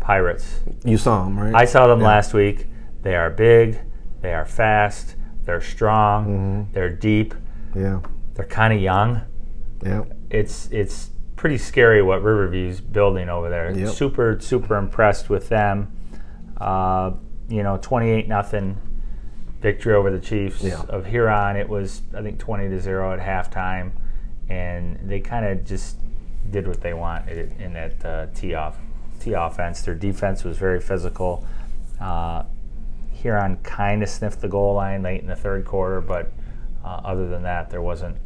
Pirates. 0.00 0.60
You 0.84 0.98
saw 0.98 1.24
them, 1.24 1.38
right? 1.38 1.54
I 1.54 1.64
saw 1.66 1.86
them 1.86 2.00
Yeah. 2.00 2.06
last 2.08 2.34
week. 2.34 2.66
They 3.02 3.14
are 3.14 3.30
big, 3.30 3.78
they 4.22 4.34
are 4.34 4.44
fast, 4.44 5.16
they're 5.44 5.60
strong, 5.60 6.26
Mm-hmm. 6.26 6.72
they're 6.72 6.88
deep, 6.90 7.34
yeah, 7.74 8.00
they're 8.34 8.44
kind 8.46 8.72
of 8.74 8.80
young. 8.80 9.22
yeah. 9.84 10.02
It's 10.30 10.68
it's 10.72 11.10
pretty 11.36 11.58
scary 11.58 12.02
what 12.02 12.22
Riverview's 12.22 12.80
building 12.80 13.28
over 13.28 13.48
there. 13.48 13.70
Yep. 13.70 13.88
Super 13.94 14.38
super 14.40 14.76
impressed 14.76 15.30
with 15.30 15.48
them. 15.48 15.92
Uh, 16.60 17.12
you 17.48 17.62
know, 17.62 17.78
twenty 17.80 18.10
eight 18.10 18.28
nothing 18.28 18.76
victory 19.60 19.94
over 19.94 20.10
the 20.10 20.18
Chiefs 20.20 20.62
Yeah. 20.62 20.82
of 20.88 21.06
Huron. 21.06 21.56
It 21.56 21.68
was 21.68 22.02
I 22.14 22.22
think 22.22 22.38
twenty 22.38 22.68
to 22.68 22.80
zero 22.80 23.12
at 23.12 23.20
halftime, 23.20 23.92
and 24.48 24.98
they 25.02 25.20
kind 25.20 25.44
of 25.46 25.64
just 25.64 25.96
did 26.50 26.66
what 26.66 26.80
they 26.80 26.94
wanted 26.94 27.52
in 27.60 27.72
that 27.74 28.04
uh, 28.04 28.26
tee 28.34 28.54
off 28.54 28.78
tee 29.20 29.34
offense. 29.34 29.82
Their 29.82 29.94
defense 29.94 30.44
was 30.44 30.56
very 30.58 30.80
physical. 30.80 31.44
Uh, 32.00 32.44
Huron 33.12 33.58
kind 33.58 34.02
of 34.02 34.08
sniffed 34.08 34.40
the 34.40 34.48
goal 34.48 34.74
line 34.74 35.02
late 35.02 35.20
in 35.20 35.26
the 35.26 35.36
third 35.36 35.66
quarter, 35.66 36.00
but 36.00 36.32
uh, 36.82 37.00
other 37.04 37.28
than 37.28 37.42
that, 37.42 37.68
there 37.68 37.82
wasn't 37.82 38.16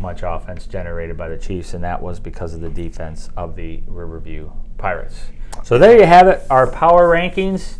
much 0.00 0.22
offense 0.24 0.66
generated 0.66 1.16
by 1.16 1.28
the 1.28 1.36
Chiefs, 1.38 1.72
and 1.74 1.84
that 1.84 2.02
was 2.02 2.18
because 2.18 2.52
of 2.54 2.60
the 2.60 2.68
defense 2.68 3.30
of 3.36 3.54
the 3.54 3.80
Riverview 3.86 4.50
Pirates. 4.76 5.26
So 5.62 5.78
there 5.78 5.96
you 5.96 6.04
have 6.06 6.26
it, 6.26 6.42
our 6.50 6.66
power 6.68 7.08
rankings. 7.08 7.76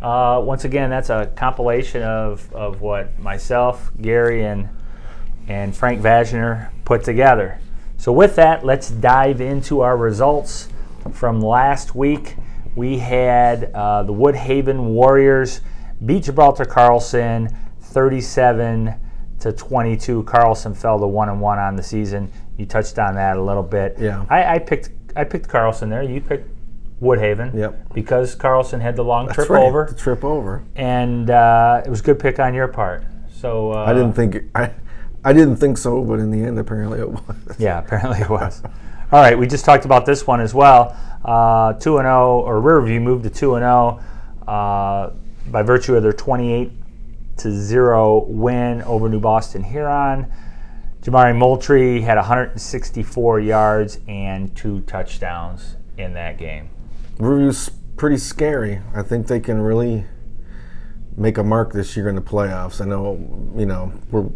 Uh, 0.00 0.40
once 0.44 0.64
again, 0.64 0.90
that's 0.90 1.10
a 1.10 1.32
compilation 1.36 2.02
of, 2.02 2.52
of 2.52 2.80
what 2.80 3.18
myself, 3.18 3.90
Gary, 4.00 4.44
and 4.44 4.68
and 5.48 5.76
Frank 5.76 6.00
Vaginer 6.00 6.72
put 6.84 7.04
together. 7.04 7.60
So 7.96 8.12
with 8.12 8.36
that, 8.36 8.64
let's 8.64 8.90
dive 8.90 9.40
into 9.40 9.80
our 9.80 9.96
results 9.96 10.68
from 11.12 11.40
last 11.40 11.94
week. 11.94 12.36
We 12.74 12.98
had 12.98 13.70
uh, 13.72 14.02
the 14.02 14.12
Woodhaven 14.12 14.88
Warriors 14.88 15.60
beat 16.04 16.24
Gibraltar 16.24 16.64
Carlson 16.64 17.56
37 17.80 18.94
to 19.40 19.52
22. 19.52 20.24
Carlson 20.24 20.74
fell 20.74 20.98
to 20.98 21.06
one 21.06 21.28
and 21.28 21.40
one 21.40 21.58
on 21.58 21.76
the 21.76 21.82
season. 21.82 22.30
You 22.58 22.66
touched 22.66 22.98
on 22.98 23.14
that 23.14 23.36
a 23.36 23.42
little 23.42 23.62
bit. 23.62 23.96
Yeah. 23.98 24.26
I, 24.28 24.56
I 24.56 24.58
picked 24.58 24.90
I 25.14 25.24
picked 25.24 25.48
Carlson 25.48 25.88
there. 25.88 26.02
You 26.02 26.20
picked 26.20 26.50
Woodhaven. 27.00 27.54
Yep. 27.54 27.94
Because 27.94 28.34
Carlson 28.34 28.80
had 28.80 28.96
the 28.96 29.04
long 29.04 29.26
That's 29.26 29.36
trip 29.36 29.50
right, 29.50 29.62
over, 29.64 29.86
The 29.90 29.94
trip 29.98 30.24
over. 30.24 30.62
and 30.74 31.28
uh, 31.30 31.82
it 31.84 31.90
was 31.90 32.00
a 32.00 32.02
good 32.02 32.18
pick 32.18 32.38
on 32.38 32.54
your 32.54 32.68
part. 32.68 33.04
So 33.32 33.72
uh, 33.72 33.84
I 33.84 33.92
didn't 33.92 34.14
think 34.14 34.38
I, 34.54 34.72
I 35.24 35.32
didn't 35.32 35.56
think 35.56 35.76
so, 35.78 36.02
but 36.02 36.18
in 36.20 36.30
the 36.30 36.42
end, 36.42 36.58
apparently 36.58 37.00
it 37.00 37.10
was. 37.10 37.22
Yeah, 37.58 37.78
apparently 37.78 38.20
it 38.20 38.30
was. 38.30 38.62
All 39.12 39.20
right, 39.20 39.38
we 39.38 39.46
just 39.46 39.64
talked 39.64 39.84
about 39.84 40.04
this 40.06 40.26
one 40.26 40.40
as 40.40 40.52
well. 40.54 40.96
Uh, 41.24 41.74
two 41.74 41.98
and 41.98 42.06
zero, 42.06 42.40
or 42.40 42.60
Riverview 42.60 43.00
moved 43.00 43.24
to 43.24 43.30
two 43.30 43.54
and 43.56 43.62
zero 43.62 44.00
uh, 44.48 45.10
by 45.48 45.62
virtue 45.62 45.94
of 45.96 46.02
their 46.02 46.12
twenty-eight 46.12 46.72
to 47.38 47.50
zero 47.52 48.24
win 48.24 48.82
over 48.82 49.08
New 49.08 49.20
Boston 49.20 49.62
Huron. 49.62 50.26
Jamari 51.02 51.36
Moultrie 51.36 52.00
had 52.00 52.16
164 52.16 53.38
yards 53.40 54.00
and 54.08 54.54
two 54.56 54.80
touchdowns 54.82 55.76
in 55.98 56.14
that 56.14 56.36
game. 56.38 56.68
Riverview's 57.18 57.70
pretty 57.96 58.18
scary. 58.18 58.80
I 58.94 59.02
think 59.02 59.26
they 59.26 59.40
can 59.40 59.60
really 59.60 60.04
make 61.16 61.38
a 61.38 61.42
mark 61.42 61.72
this 61.72 61.96
year 61.96 62.08
in 62.08 62.14
the 62.14 62.22
playoffs. 62.22 62.80
I 62.80 62.84
know, 62.84 63.14
you 63.56 63.66
know, 63.66 63.92
we're 64.10 64.28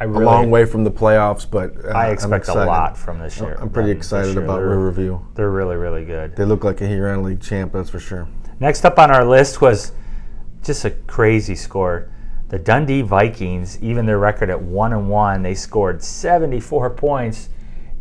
I 0.00 0.04
a 0.04 0.08
really, 0.08 0.24
long 0.24 0.50
way 0.50 0.64
from 0.64 0.82
the 0.82 0.90
playoffs, 0.90 1.48
but 1.48 1.84
uh, 1.84 1.88
I 1.90 2.10
expect 2.10 2.48
a 2.48 2.54
lot 2.54 2.96
from 2.96 3.18
this 3.18 3.38
year. 3.38 3.56
I'm 3.60 3.70
pretty 3.70 3.90
excited 3.90 4.34
year. 4.34 4.42
about 4.42 4.62
Riverview. 4.62 5.20
They're 5.34 5.50
really, 5.50 5.76
really 5.76 6.04
good. 6.04 6.34
They 6.36 6.44
look 6.44 6.64
like 6.64 6.80
a 6.80 6.86
Huron 6.86 7.22
League 7.22 7.40
champ, 7.40 7.72
that's 7.72 7.90
for 7.90 8.00
sure. 8.00 8.26
Next 8.58 8.84
up 8.84 8.98
on 8.98 9.10
our 9.10 9.24
list 9.24 9.60
was 9.60 9.92
just 10.64 10.84
a 10.84 10.90
crazy 10.90 11.54
score. 11.54 12.10
The 12.48 12.58
Dundee 12.58 13.02
Vikings, 13.02 13.80
even 13.82 14.06
their 14.06 14.18
record 14.18 14.50
at 14.50 14.60
one 14.60 14.92
and 14.92 15.08
one, 15.08 15.42
they 15.42 15.54
scored 15.54 16.02
74 16.02 16.90
points 16.90 17.50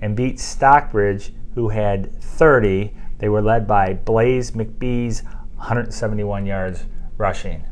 and 0.01 0.15
beat 0.15 0.39
Stockbridge, 0.39 1.33
who 1.53 1.69
had 1.69 2.11
30. 2.21 2.93
They 3.19 3.29
were 3.29 3.41
led 3.41 3.67
by 3.67 3.93
Blaze 3.93 4.51
McBee's 4.51 5.23
171 5.57 6.45
yards 6.45 6.85
rushing. 7.17 7.63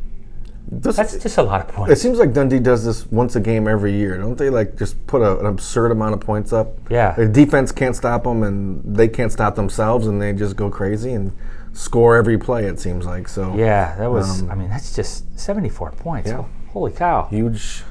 This- 0.70 0.98
That's 0.98 1.18
just 1.18 1.38
a 1.38 1.44
lot 1.44 1.62
of 1.62 1.68
points. 1.70 1.94
it 1.94 1.98
seems 2.02 2.20
like 2.20 2.34
Dundee 2.34 2.60
does 2.60 2.84
this 2.84 3.10
once 3.10 3.38
a 3.38 3.40
game 3.40 3.68
every 3.70 3.94
year, 3.94 4.18
don't 4.18 4.38
they? 4.38 4.50
Like 4.50 4.76
just 4.78 5.08
put 5.08 5.22
a, 5.22 5.40
an 5.40 5.46
absurd 5.46 5.92
amount 5.92 6.14
of 6.14 6.20
points 6.20 6.52
up. 6.52 6.68
Yeah. 6.90 7.14
The 7.16 7.26
defense 7.28 7.72
can't 7.72 7.96
stop 7.96 8.24
them, 8.26 8.44
and 8.44 8.84
they 8.96 9.08
can't 9.08 9.32
stop 9.32 9.56
themselves, 9.56 10.08
and 10.08 10.22
they 10.22 10.34
just 10.34 10.58
go 10.58 10.70
crazy 10.70 11.14
and 11.14 11.32
score 11.72 12.18
every 12.18 12.38
play. 12.38 12.66
It 12.66 12.82
seems 12.82 13.06
like 13.06 13.30
so. 13.30 13.56
Yeah, 13.56 13.96
that 13.96 14.12
was. 14.12 14.42
Um, 14.42 14.52
I 14.52 14.56
mean, 14.56 14.70
that's 14.70 14.94
just 14.94 15.40
74 15.40 15.92
points. 15.92 16.28
Yeah. 16.30 16.44
Holy 16.74 16.92
cow! 16.92 17.28
huge, 17.30 17.84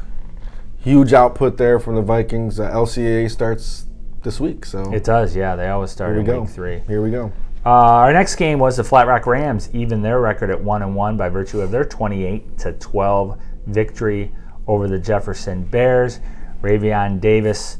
huge 0.79 1.15
output 1.15 1.57
there 1.57 1.81
from 1.81 1.95
the 1.95 2.03
Vikings. 2.03 2.61
Uh, 2.61 2.71
LCAA 2.71 3.31
starts 3.31 3.87
this 4.23 4.39
week, 4.39 4.67
so 4.67 4.93
It 4.93 5.03
does. 5.03 5.35
Yeah, 5.35 5.57
they 5.57 5.69
always 5.71 5.91
start 5.91 6.11
here 6.11 6.17
we 6.17 6.21
in 6.21 6.27
go. 6.27 6.41
week 6.43 6.51
three. 6.51 6.83
Here 6.87 7.01
we 7.03 7.11
go. 7.11 7.33
Uh, 7.67 7.99
our 7.99 8.13
next 8.13 8.37
game 8.37 8.61
was 8.61 8.77
the 8.77 8.85
Flat 8.85 9.09
Rock 9.09 9.27
Rams, 9.27 9.71
even 9.73 10.01
their 10.01 10.21
record 10.21 10.51
at 10.51 10.63
one 10.63 10.83
and 10.83 10.95
one 10.95 11.17
by 11.17 11.29
virtue 11.29 11.61
of 11.61 11.73
their 11.73 11.85
28 11.85 12.57
to 12.59 12.73
12 12.75 13.41
victory 13.67 14.33
over 14.69 14.87
the 14.87 15.01
Jefferson 15.01 15.65
Bears. 15.65 16.21
Ravion 16.63 17.21
Davis 17.21 17.79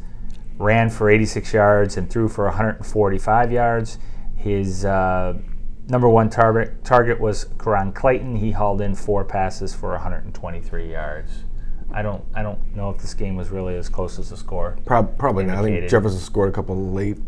ran 0.59 0.91
for 0.91 1.09
86 1.09 1.53
yards 1.53 1.97
and 1.97 2.11
threw 2.11 2.29
for 2.29 2.47
145 2.47 3.53
yards. 3.53 4.01
His 4.35 4.85
uh, 4.85 5.39
number 5.87 6.09
one 6.09 6.31
target 6.31 6.85
target 6.85 7.21
was 7.21 7.45
Karan 7.57 7.93
Clayton. 7.93 8.35
He 8.35 8.51
hauled 8.51 8.81
in 8.81 8.97
four 8.97 9.25
passes 9.25 9.73
for 9.73 9.91
123 9.91 10.91
yards. 10.91 11.45
I 11.93 12.03
don't 12.03 12.25
I 12.35 12.43
don't 12.43 12.75
know 12.75 12.91
if 12.91 12.99
this 12.99 13.15
game 13.15 13.37
was 13.37 13.51
really 13.51 13.77
as 13.77 13.89
close 13.89 14.19
as 14.19 14.31
the 14.31 14.37
score. 14.37 14.79
Prob- 14.85 15.17
probably 15.17 15.45
not. 15.45 15.59
I 15.59 15.63
think 15.63 15.89
Jefferson 15.89 16.19
scored 16.19 16.49
a 16.49 16.53
couple 16.53 16.91
late 16.91 17.19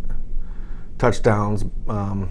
touchdowns 0.99 1.65
um, 1.87 2.29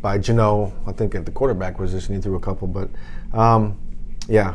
by 0.00 0.18
Jano. 0.18 0.72
I 0.86 0.92
think 0.92 1.14
at 1.14 1.26
the 1.26 1.32
quarterback 1.32 1.76
position 1.76 2.14
he 2.14 2.20
threw 2.20 2.36
a 2.36 2.40
couple, 2.40 2.68
but 2.68 2.90
um, 3.32 3.78
yeah, 4.28 4.54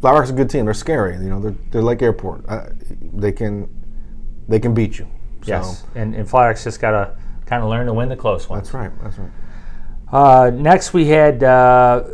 Flat 0.00 0.12
Rock's 0.12 0.30
a 0.30 0.32
good 0.32 0.50
team. 0.50 0.64
They're 0.64 0.74
scary. 0.74 1.14
You 1.14 1.30
know, 1.30 1.40
they're, 1.40 1.54
they're 1.70 1.82
like 1.82 2.02
Airport. 2.02 2.44
Uh, 2.48 2.70
they 3.12 3.32
can 3.32 3.68
they 4.48 4.58
can 4.58 4.74
beat 4.74 4.98
you. 4.98 5.06
So, 5.42 5.52
Yes, 5.52 5.84
and, 5.94 6.14
and 6.14 6.28
Flat 6.28 6.46
Rock's 6.46 6.64
just 6.64 6.80
got 6.80 6.90
to 6.90 7.16
kind 7.46 7.62
of 7.62 7.68
learn 7.68 7.86
to 7.86 7.92
win 7.92 8.08
the 8.08 8.16
close 8.16 8.48
ones. 8.48 8.70
that's 8.70 8.74
right. 8.74 8.90
That's 9.02 9.18
right. 9.18 9.30
Uh, 10.10 10.50
next, 10.50 10.92
we 10.92 11.06
had 11.06 11.42
uh, 11.42 12.04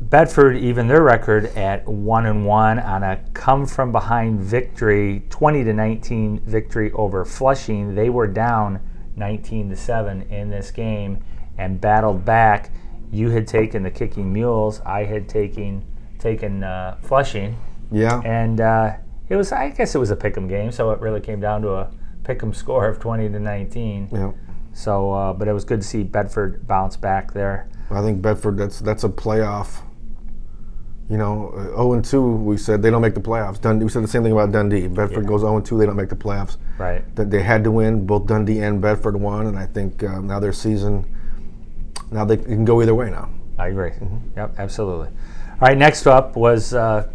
Bedford 0.00 0.56
even 0.56 0.88
their 0.88 1.02
record 1.02 1.46
at 1.56 1.86
one 1.86 2.26
and 2.26 2.44
one 2.44 2.78
on 2.78 3.02
a 3.02 3.22
come 3.32 3.66
from 3.66 3.92
behind 3.92 4.40
victory, 4.40 5.24
twenty 5.30 5.62
to 5.64 5.72
nineteen 5.72 6.40
victory 6.40 6.90
over 6.92 7.24
Flushing. 7.24 7.94
They 7.94 8.10
were 8.10 8.26
down 8.26 8.80
nineteen 9.16 9.70
to 9.70 9.76
seven 9.76 10.22
in 10.22 10.50
this 10.50 10.70
game 10.70 11.22
and 11.60 11.80
battled 11.80 12.24
back. 12.24 12.70
You 13.12 13.30
had 13.30 13.46
taken 13.46 13.82
the 13.82 13.90
kicking 13.90 14.32
mules. 14.32 14.80
I 14.86 15.04
had 15.04 15.28
taken 15.28 15.84
taken 16.18 16.62
uh, 16.64 16.96
Flushing, 17.02 17.56
Yeah. 17.90 18.20
and 18.24 18.60
uh, 18.60 18.92
it 19.28 19.36
was 19.36 19.52
I 19.52 19.70
guess 19.70 19.94
it 19.94 19.98
was 19.98 20.10
a 20.10 20.16
pick'em 20.16 20.48
game, 20.48 20.70
so 20.72 20.90
it 20.90 21.00
really 21.00 21.20
came 21.20 21.40
down 21.40 21.62
to 21.62 21.70
a 21.74 21.90
pick'em 22.24 22.54
score 22.62 22.88
of 22.88 22.98
twenty 22.98 23.28
to 23.28 23.38
nineteen. 23.38 24.08
yeah. 24.12 24.32
So, 24.72 25.12
uh, 25.12 25.32
but 25.32 25.48
it 25.48 25.52
was 25.52 25.64
good 25.64 25.80
to 25.82 25.86
see 25.86 26.04
Bedford 26.04 26.64
bounce 26.66 26.96
back 26.96 27.32
there. 27.32 27.68
I 27.90 28.02
think 28.02 28.22
Bedford. 28.22 28.56
That's 28.56 28.78
that's 28.80 29.02
a 29.04 29.08
playoff. 29.08 29.82
You 31.08 31.16
know, 31.18 31.48
uh, 31.56 31.64
0 31.74 31.94
and 31.94 32.04
2. 32.04 32.22
We 32.36 32.56
said 32.56 32.82
they 32.82 32.90
don't 32.90 33.02
make 33.02 33.14
the 33.14 33.20
playoffs. 33.20 33.60
Dundee. 33.60 33.84
We 33.84 33.90
said 33.90 34.04
the 34.04 34.08
same 34.08 34.22
thing 34.22 34.30
about 34.30 34.52
Dundee. 34.52 34.86
Bedford 34.86 35.22
Yeah. 35.24 35.28
goes 35.28 35.40
0 35.40 35.56
and 35.56 35.66
2. 35.66 35.76
They 35.76 35.86
don't 35.86 35.96
make 35.96 36.08
the 36.08 36.14
playoffs. 36.14 36.56
Right. 36.78 37.02
that 37.16 37.30
they 37.32 37.42
had 37.42 37.64
to 37.64 37.72
win. 37.72 38.06
Both 38.06 38.26
Dundee 38.26 38.60
and 38.60 38.80
Bedford 38.80 39.16
won, 39.20 39.48
and 39.48 39.58
I 39.58 39.66
think 39.66 40.04
uh, 40.04 40.20
now 40.20 40.38
their 40.38 40.52
season, 40.52 41.04
now 42.10 42.24
they 42.24 42.36
can 42.36 42.64
go 42.64 42.80
either 42.82 42.94
way 42.94 43.10
now. 43.10 43.30
I 43.58 43.68
agree. 43.68 43.92
Yep, 44.36 44.54
absolutely. 44.58 45.08
All 45.08 45.68
right, 45.68 45.76
next 45.76 46.06
up 46.06 46.36
was 46.36 46.72
uh, 46.74 47.08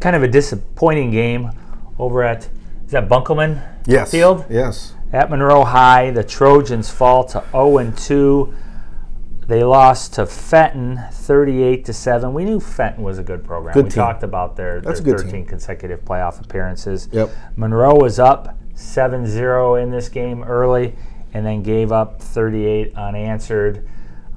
kind 0.00 0.16
of 0.16 0.22
a 0.22 0.28
disappointing 0.28 1.10
game 1.10 1.50
over 1.98 2.22
at 2.22 2.48
is 2.84 2.92
that 2.92 3.08
Bunkelman 3.08 3.62
Yes. 3.86 4.10
Field 4.10 4.44
Yes. 4.50 4.94
at 5.12 5.30
Monroe 5.30 5.64
High. 5.64 6.10
The 6.10 6.24
Trojans 6.24 6.90
fall 6.90 7.24
to 7.24 7.42
0 7.52 7.78
and 7.78 7.96
2. 7.96 8.52
They 9.48 9.62
lost 9.62 10.14
to 10.14 10.26
Fenton 10.26 11.00
38 11.12 11.84
to 11.84 11.92
7. 11.92 12.34
We 12.34 12.44
knew 12.44 12.58
Fenton 12.58 13.04
was 13.04 13.18
a 13.18 13.22
good 13.22 13.44
program. 13.44 13.74
Good 13.74 13.84
we 13.84 13.90
team. 13.90 13.96
talked 14.02 14.24
about 14.24 14.56
their, 14.56 14.80
That's 14.80 15.00
their 15.00 15.16
13 15.18 15.30
team. 15.32 15.46
consecutive 15.46 16.04
playoff 16.04 16.40
appearances. 16.44 17.08
Yep. 17.12 17.30
Monroe 17.54 17.94
was 17.94 18.18
up 18.18 18.58
7-0 18.74 19.80
in 19.82 19.90
this 19.92 20.08
game 20.08 20.42
early 20.42 20.94
and 21.36 21.44
then 21.44 21.62
gave 21.62 21.92
up 21.92 22.18
38 22.22 22.94
unanswered. 22.96 23.86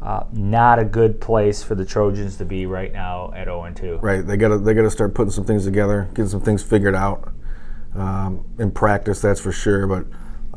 Uh, 0.01 0.25
not 0.34 0.79
a 0.79 0.86
good 0.86 1.22
place 1.22 1.63
for 1.63 1.74
the 1.74 1.86
Trojans 1.86 2.36
to 2.38 2.46
be 2.46 2.65
right 2.65 2.91
now 2.91 3.32
at 3.34 3.46
0 3.46 3.63
and 3.63 3.75
2. 3.75 4.00
Right. 4.01 4.25
They 4.25 4.36
gotta 4.36 4.58
they 4.58 4.74
gotta 4.74 4.91
start 4.91 5.13
putting 5.13 5.32
some 5.32 5.46
things 5.46 5.63
together, 5.63 6.10
getting 6.10 6.27
some 6.27 6.41
things 6.41 6.62
figured 6.62 6.96
out 6.96 7.34
um, 7.96 8.46
in 8.60 8.72
practice. 8.72 9.22
That's 9.22 9.39
for 9.39 9.53
sure. 9.53 9.88
But 9.88 10.08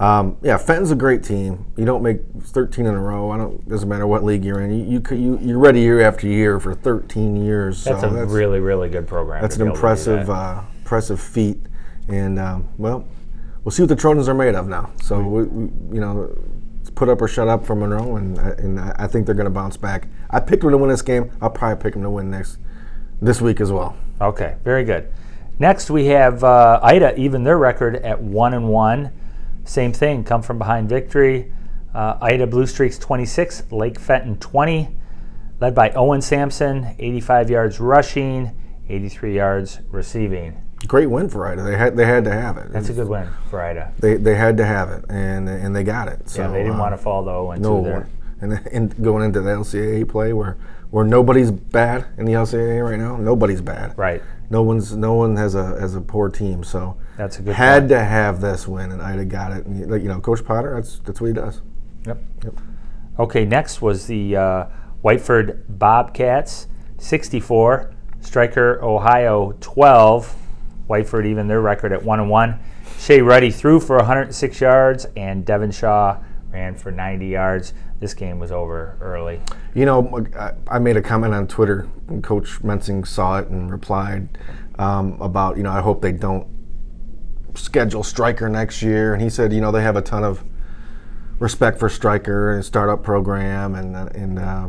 um, 0.04 0.36
yeah, 0.42 0.56
Fenton's 0.56 0.90
a 0.90 0.96
great 0.96 1.22
team. 1.22 1.66
You 1.76 1.84
don't 1.84 2.02
make 2.02 2.20
13 2.40 2.86
in 2.86 2.94
a 2.94 3.00
row. 3.00 3.30
I 3.30 3.36
don't. 3.36 3.68
Doesn't 3.68 3.88
matter 3.88 4.06
what 4.06 4.24
league 4.24 4.44
you're 4.44 4.60
in. 4.60 4.72
You 4.72 5.00
you, 5.10 5.16
you 5.16 5.38
you're 5.40 5.58
ready 5.58 5.80
year 5.80 6.00
after 6.00 6.26
year 6.26 6.58
for 6.58 6.74
13 6.74 7.36
years. 7.36 7.84
That's 7.84 8.00
so 8.00 8.08
a 8.08 8.26
really, 8.26 8.58
really 8.58 8.88
good 8.88 9.06
program. 9.06 9.42
That's 9.42 9.56
an 9.56 9.62
be 9.62 9.66
able 9.66 9.76
to 9.76 9.80
do 9.80 9.86
impressive, 9.86 10.26
that. 10.26 10.32
uh, 10.32 10.62
impressive 10.78 11.20
feat, 11.20 11.58
and 12.08 12.38
um, 12.40 12.68
well, 12.78 13.06
we'll 13.64 13.72
see 13.72 13.82
what 13.82 13.88
the 13.88 13.96
Trojans 13.96 14.28
are 14.28 14.34
made 14.34 14.54
of 14.54 14.68
now. 14.68 14.90
So 15.02 15.20
we, 15.20 15.44
we, 15.44 15.62
you 15.94 16.00
know, 16.00 16.36
put 16.94 17.08
up 17.08 17.22
or 17.22 17.28
shut 17.28 17.48
up 17.48 17.64
for 17.64 17.74
Monroe, 17.74 18.16
and 18.16 18.38
I- 18.38 18.50
and 18.58 18.78
I 18.80 18.94
I 18.98 19.06
think 19.06 19.26
they're 19.26 19.34
going 19.34 19.44
to 19.46 19.50
bounce 19.50 19.76
back. 19.76 20.08
I 20.30 20.40
picked 20.40 20.62
them 20.62 20.70
to 20.72 20.78
win 20.78 20.90
this 20.90 21.02
game. 21.02 21.30
I'll 21.40 21.50
probably 21.50 21.82
pick 21.82 21.94
them 21.94 22.02
to 22.02 22.10
win 22.10 22.30
next 22.30 22.58
this 23.20 23.40
week 23.40 23.60
as 23.60 23.70
well. 23.72 23.96
Okay, 24.20 24.56
very 24.64 24.84
good. 24.84 25.08
Next, 25.58 25.90
we 25.90 26.06
have 26.06 26.42
uh, 26.44 26.80
Ida, 26.82 27.18
even 27.18 27.44
their 27.44 27.58
record 27.58 27.96
at 27.96 28.20
one 28.20 28.54
and 28.54 28.68
one. 28.68 29.10
Same 29.64 29.92
thing, 29.92 30.24
come 30.24 30.42
from 30.42 30.58
behind 30.58 30.88
victory. 30.88 31.52
Uh, 31.94 32.16
Ida 32.20 32.46
Blue 32.46 32.66
Streaks 32.66 32.98
26, 32.98 33.70
Lake 33.70 33.98
Fenton 33.98 34.38
20, 34.38 34.88
led 35.60 35.74
by 35.74 35.90
Owen 35.90 36.22
Sampson, 36.22 36.94
85 36.98 37.50
yards 37.50 37.78
rushing, 37.80 38.50
83 38.88 39.36
yards 39.36 39.80
receiving. 39.90 40.61
Great 40.86 41.06
win 41.10 41.28
for 41.28 41.46
Ida. 41.46 41.62
They 41.62 41.76
had 41.76 41.96
they 41.96 42.06
had 42.06 42.24
to 42.24 42.32
have 42.32 42.56
it. 42.56 42.72
That's 42.72 42.88
a 42.88 42.92
good 42.92 43.08
win 43.08 43.28
for 43.48 43.62
Ida. 43.62 43.92
They 43.98 44.16
they 44.16 44.34
had 44.34 44.56
to 44.56 44.66
have 44.66 44.90
it, 44.90 45.04
and 45.08 45.48
and 45.48 45.74
they 45.74 45.84
got 45.84 46.08
it. 46.08 46.28
So 46.28 46.42
Yeah, 46.42 46.48
they 46.48 46.58
didn't 46.58 46.76
uh, 46.76 46.80
want 46.80 46.92
to 46.94 46.98
fall 46.98 47.24
though. 47.24 47.44
0 47.44 47.50
and 47.52 47.62
2 47.62 47.68
no 47.70 47.82
there. 47.82 48.08
And, 48.40 48.52
and 48.72 49.02
going 49.02 49.24
into 49.24 49.40
the 49.40 49.50
LCAA 49.50 50.08
play 50.08 50.32
where 50.32 50.56
where 50.90 51.04
nobody's 51.04 51.50
bad 51.50 52.06
in 52.18 52.24
the 52.26 52.32
LCAA 52.32 52.84
right 52.84 52.98
now, 52.98 53.16
nobody's 53.16 53.60
bad. 53.60 53.96
Right. 53.96 54.22
No 54.50 54.62
one's 54.62 54.94
no 54.94 55.14
one 55.14 55.36
has 55.36 55.54
a 55.54 55.78
has 55.80 55.94
a 55.94 56.00
poor 56.00 56.28
team, 56.28 56.64
so 56.64 56.98
That's 57.16 57.38
a 57.38 57.42
good 57.42 57.54
had 57.54 57.82
point. 57.82 57.88
to 57.90 58.04
have 58.04 58.40
this 58.40 58.66
win, 58.66 58.90
and 58.92 59.00
Ida 59.00 59.24
got 59.24 59.52
it. 59.52 59.64
And 59.66 59.90
like 59.90 60.02
you 60.02 60.08
know, 60.08 60.20
Coach 60.20 60.44
Potter, 60.44 60.74
that's 60.74 60.98
that's 61.00 61.20
what 61.20 61.28
he 61.28 61.32
does. 61.32 61.62
Yep. 62.06 62.18
Yep. 62.44 62.54
Okay, 63.20 63.44
next 63.44 63.80
was 63.80 64.06
the 64.06 64.36
uh, 64.36 64.66
Whiteford 65.04 65.62
Bobcats, 65.68 66.66
64. 66.98 67.94
Stryker 68.20 68.78
Ohio, 68.82 69.52
12. 69.60 70.36
Whiteford 70.92 71.26
even 71.26 71.48
their 71.48 71.62
record 71.62 71.92
at 71.92 72.04
1 72.04 72.20
and 72.20 72.28
1. 72.28 72.58
Shea 72.98 73.22
Ruddy 73.22 73.50
threw 73.50 73.80
for 73.80 73.96
106 73.96 74.60
yards, 74.60 75.06
and 75.16 75.44
Devon 75.44 75.70
Shaw 75.70 76.18
ran 76.50 76.74
for 76.74 76.92
90 76.92 77.26
yards. 77.26 77.72
This 77.98 78.12
game 78.12 78.38
was 78.38 78.52
over 78.52 78.98
early. 79.00 79.40
You 79.74 79.86
know, 79.86 80.26
I, 80.68 80.78
made 80.78 80.98
a 80.98 81.02
comment 81.02 81.32
on 81.32 81.46
Twitter, 81.46 81.88
and 82.08 82.22
Coach 82.22 82.62
Mensing 82.62 83.06
saw 83.06 83.38
it 83.38 83.48
and 83.48 83.70
replied 83.70 84.28
um, 84.78 85.20
about 85.20 85.56
you 85.56 85.62
know 85.62 85.70
I 85.70 85.80
hope 85.80 86.02
they 86.02 86.12
don't 86.12 86.46
schedule 87.54 88.02
Stryker 88.02 88.48
next 88.48 88.82
year, 88.82 89.14
and 89.14 89.22
he 89.22 89.30
said 89.30 89.52
you 89.52 89.60
know 89.60 89.72
they 89.72 89.82
have 89.82 89.96
a 89.96 90.02
ton 90.02 90.24
of 90.24 90.44
respect 91.38 91.78
for 91.78 91.88
Stryker 91.88 92.52
and 92.52 92.64
startup 92.64 93.02
program 93.02 93.74
and 93.74 93.96
and. 93.96 94.38
Uh, 94.38 94.68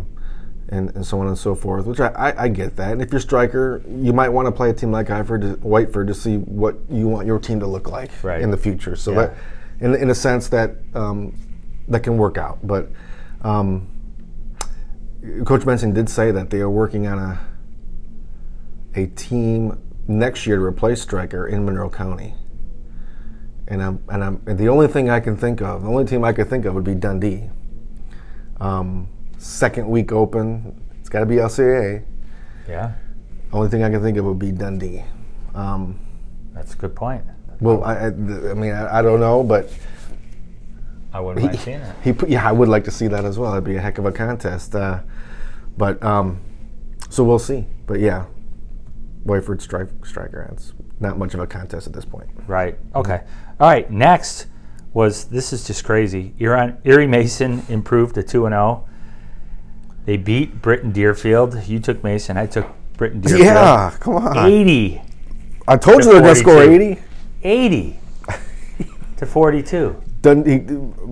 and, 0.73 0.89
and 0.95 1.05
so 1.05 1.19
on 1.19 1.27
and 1.27 1.37
so 1.37 1.53
forth, 1.53 1.85
which 1.85 1.99
I, 1.99 2.07
I, 2.07 2.43
I 2.43 2.47
get 2.47 2.75
that. 2.77 2.93
And 2.93 3.01
if 3.01 3.11
you're 3.11 3.21
Stryker, 3.21 3.83
you 3.87 4.11
might 4.11 4.29
want 4.29 4.47
to 4.47 4.51
play 4.51 4.71
a 4.71 4.73
team 4.73 4.91
like 4.91 5.07
Iford, 5.07 5.57
Whiteford 5.57 6.07
to 6.07 6.13
see 6.13 6.37
what 6.37 6.75
you 6.89 7.07
want 7.07 7.27
your 7.27 7.37
team 7.39 7.59
to 7.59 7.67
look 7.67 7.89
like 7.89 8.11
Right. 8.23 8.41
in 8.41 8.49
the 8.49 8.57
future. 8.57 8.95
So 8.95 9.11
Yeah. 9.11 9.17
that, 9.27 9.33
in, 9.79 9.95
in 9.95 10.09
a 10.09 10.15
sense, 10.15 10.47
that 10.49 10.75
um, 10.95 11.35
that 11.87 12.01
can 12.01 12.17
work 12.17 12.37
out. 12.37 12.65
But 12.65 12.89
um, 13.41 13.87
Coach 15.45 15.65
Benson 15.65 15.93
did 15.93 16.09
say 16.09 16.31
that 16.31 16.49
they 16.49 16.59
are 16.61 16.69
working 16.69 17.07
on 17.07 17.19
a 17.19 17.39
a 18.95 19.07
team 19.07 19.77
next 20.07 20.45
year 20.45 20.57
to 20.57 20.63
replace 20.63 21.01
Stryker 21.01 21.47
in 21.47 21.65
Monroe 21.65 21.89
County. 21.89 22.35
And 23.67 23.81
I'm 23.81 24.03
and 24.09 24.23
I'm 24.23 24.41
and 24.47 24.57
the 24.57 24.69
only 24.69 24.87
thing 24.87 25.09
I 25.09 25.19
can 25.19 25.35
think 25.37 25.61
of, 25.61 25.83
the 25.83 25.89
only 25.89 26.05
team 26.05 26.23
I 26.23 26.33
could 26.33 26.49
think 26.49 26.65
of 26.65 26.73
would 26.73 26.83
be 26.83 26.95
Dundee. 26.95 27.49
Um, 28.59 29.07
second 29.43 29.87
week 29.89 30.11
open, 30.11 30.79
it's 30.99 31.09
got 31.09 31.19
to 31.19 31.25
be 31.25 31.35
LCA. 31.35 32.03
Yeah, 32.67 32.93
Only 33.51 33.69
thing 33.69 33.83
I 33.83 33.89
can 33.89 34.01
think 34.01 34.17
of 34.17 34.25
would 34.25 34.39
be 34.39 34.51
Dundee. 34.51 35.03
Um, 35.53 35.99
that's 36.53 36.73
a 36.73 36.77
good 36.77 36.95
point. 36.95 37.23
well, 37.59 37.83
I, 37.83 37.95
I, 37.95 38.05
I 38.05 38.09
mean, 38.53 38.71
I, 38.71 38.99
I 38.99 39.01
don't 39.01 39.19
know, 39.19 39.43
but 39.43 39.69
I 41.11 41.19
wouldn't 41.19 41.45
mind 41.45 41.59
seeing 41.59 41.81
it. 41.81 41.95
He 42.03 42.13
put, 42.13 42.29
yeah, 42.29 42.47
I 42.47 42.51
would 42.53 42.69
like 42.69 42.85
to 42.85 42.91
see 42.91 43.07
that 43.07 43.25
as 43.25 43.37
well. 43.37 43.51
That'd 43.51 43.65
be 43.65 43.75
a 43.75 43.81
heck 43.81 43.97
of 43.97 44.05
a 44.05 44.11
contest. 44.11 44.73
Uh, 44.75 45.01
but 45.77 46.01
um, 46.01 46.39
so 47.09 47.23
we'll 47.23 47.37
see. 47.37 47.65
But 47.85 47.99
yeah, 47.99 48.25
Whiteford 49.25 49.61
strike, 49.61 49.89
Stryker. 50.05 50.49
It's 50.53 50.73
not 51.01 51.17
much 51.17 51.33
of 51.33 51.41
a 51.41 51.47
contest 51.47 51.85
at 51.85 51.93
this 51.93 52.05
point. 52.05 52.29
Right. 52.47 52.77
Okay. 52.95 53.23
All 53.59 53.67
right. 53.67 53.91
Next 53.91 54.47
was 54.93 55.25
this 55.25 55.51
is 55.51 55.67
just 55.67 55.83
crazy. 55.83 56.33
Erie, 56.39 56.75
Erie 56.85 57.07
Mason 57.07 57.63
improved 57.67 58.15
to 58.15 58.23
two 58.23 58.45
and 58.45 58.53
zero. 58.53 58.87
They 60.05 60.17
beat 60.17 60.61
Britton 60.61 60.91
Deerfield. 60.91 61.67
You 61.67 61.79
took 61.79 62.03
Mason. 62.03 62.37
I 62.37 62.45
took 62.45 62.67
Britton 62.97 63.21
Deerfield. 63.21 63.45
Yeah, 63.45 63.95
come 63.99 64.15
on. 64.15 64.37
80. 64.37 65.01
I 65.67 65.77
told 65.77 66.01
to 66.01 66.07
you 66.07 66.13
they're 66.13 66.21
going 66.21 66.33
to 66.33 66.39
score 66.39 66.61
80. 66.61 66.99
80 67.43 67.99
to 69.17 69.25
42. 69.25 70.03
Dundee 70.21 70.65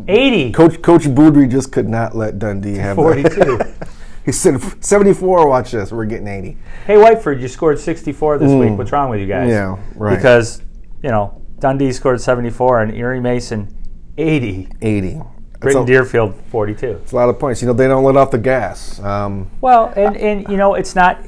80. 0.07 0.51
Coach 0.53 0.81
Coach 0.81 1.03
Boudry 1.03 1.51
just 1.51 1.71
could 1.71 1.89
not 1.89 2.15
let 2.15 2.39
Dundee 2.39 2.77
have 2.77 2.95
42. 2.95 3.59
he 4.25 4.31
said 4.31 4.61
74 4.83 5.47
watch 5.47 5.71
this. 5.71 5.91
We're 5.91 6.05
getting 6.05 6.27
80. 6.27 6.57
Hey 6.85 6.95
Whiteford, 6.95 7.41
you 7.41 7.49
scored 7.49 7.77
64 7.77 8.37
this 8.37 8.49
mm. 8.49 8.69
week. 8.69 8.77
What's 8.77 8.93
wrong 8.93 9.09
with 9.09 9.19
you 9.19 9.27
guys? 9.27 9.49
Yeah, 9.49 9.77
right. 9.95 10.15
Because, 10.15 10.61
you 11.03 11.09
know, 11.09 11.41
Dundee 11.59 11.91
scored 11.91 12.21
74 12.21 12.83
and 12.83 12.95
Erie 12.95 13.19
Mason 13.19 13.77
80. 14.17 14.69
80. 14.81 15.21
Britton 15.61 15.85
Deerfield 15.85 16.35
42. 16.49 16.87
it's 16.87 17.11
a 17.11 17.15
lot 17.15 17.29
of 17.29 17.39
points. 17.39 17.61
You 17.61 17.67
know 17.67 17.73
they 17.73 17.87
don't 17.87 18.03
let 18.03 18.17
off 18.17 18.31
the 18.31 18.37
gas. 18.37 18.99
Um, 18.99 19.49
Well, 19.61 19.93
and, 19.95 20.17
and 20.17 20.47
you 20.49 20.57
know, 20.57 20.73
it's 20.75 20.95
not. 20.95 21.19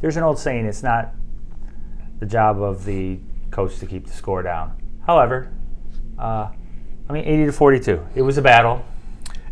There's 0.00 0.16
an 0.16 0.22
old 0.22 0.38
saying: 0.38 0.64
it's 0.66 0.82
not 0.82 1.12
the 2.18 2.26
job 2.26 2.60
of 2.62 2.84
the 2.84 3.18
coach 3.50 3.78
to 3.80 3.86
keep 3.86 4.06
the 4.06 4.12
score 4.12 4.42
down. 4.42 4.72
However, 5.06 5.48
uh, 6.18 6.48
I 7.08 7.12
mean, 7.12 7.24
80 7.24 7.46
to 7.46 7.52
42. 7.52 8.06
It 8.14 8.22
was 8.22 8.38
a 8.38 8.42
battle. 8.42 8.84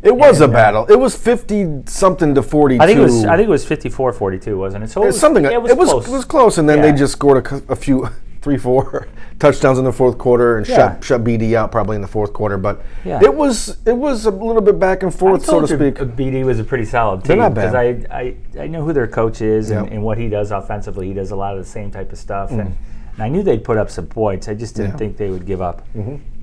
it 0.02 0.14
was 0.14 0.40
a 0.40 0.44
And, 0.44 0.52
uh, 0.52 0.56
battle. 0.56 0.86
It 0.86 0.98
was 0.98 1.14
fifty 1.16 1.66
something 1.86 2.34
to 2.36 2.42
forty 2.42 2.76
two. 2.78 2.82
I 2.82 2.86
think 2.86 2.98
it 3.00 3.02
was. 3.02 3.24
I 3.24 3.36
think 3.36 3.48
it 3.48 3.50
was 3.50 3.66
54 3.66 4.12
42, 4.12 4.56
wasn't 4.58 4.84
it? 4.84 4.90
So 4.90 5.02
it 5.02 5.06
was 5.06 5.20
something. 5.20 5.44
It 5.44 5.60
was, 5.60 5.72
it 5.72 5.76
was 5.76 5.88
close. 5.90 6.08
it 6.08 6.12
was 6.12 6.24
close, 6.24 6.58
and 6.58 6.68
then 6.68 6.78
Yeah. 6.78 6.92
they 6.92 6.98
just 6.98 7.12
scored 7.12 7.44
a, 7.46 7.62
a 7.72 7.76
few, 7.76 8.08
three, 8.42 8.56
four 8.56 9.06
touchdowns 9.38 9.78
in 9.78 9.84
the 9.84 9.92
fourth 9.92 10.16
quarter 10.18 10.56
and 10.58 10.66
Yeah. 10.68 10.76
shut 10.94 11.04
shut 11.04 11.24
BD 11.24 11.54
out 11.54 11.70
probably 11.70 11.96
in 11.96 12.02
the 12.02 12.08
fourth 12.08 12.32
quarter. 12.32 12.56
But 12.58 12.80
Yeah. 13.04 13.20
it 13.22 13.34
was 13.34 13.78
it 13.86 13.96
was 13.96 14.26
a 14.26 14.30
little 14.30 14.62
bit 14.62 14.78
back 14.78 15.02
and 15.02 15.14
forth, 15.14 15.44
so 15.44 15.60
to 15.60 15.66
speak. 15.66 15.96
BD 16.16 16.44
was 16.44 16.58
a 16.58 16.64
pretty 16.64 16.84
solid 16.86 17.22
team 17.24 17.38
not 17.38 17.54
bad. 17.54 17.72
because 17.72 17.74
I, 18.10 18.16
I 18.16 18.62
I 18.62 18.66
know 18.66 18.82
who 18.84 18.92
their 18.92 19.06
coach 19.06 19.42
is 19.42 19.70
and, 19.70 19.84
Yep. 19.86 19.92
and 19.94 20.02
what 20.02 20.18
he 20.18 20.28
does 20.28 20.50
offensively. 20.52 21.06
He 21.08 21.14
does 21.14 21.30
a 21.30 21.36
lot 21.36 21.56
of 21.56 21.62
the 21.64 21.70
same 21.70 21.90
type 21.90 22.12
of 22.12 22.18
stuff, 22.18 22.50
and, 22.50 22.60
and 22.60 22.74
I 23.22 23.28
knew 23.28 23.42
they'd 23.42 23.62
put 23.64 23.76
up 23.76 23.90
some 23.90 24.06
points. 24.06 24.48
I 24.48 24.54
just 24.54 24.74
didn't 24.74 24.90
Mm. 24.90 24.94
Yeah. 24.94 24.98
think 24.98 25.16
they 25.18 25.30
would 25.30 25.44
give 25.46 25.60
up 25.60 25.86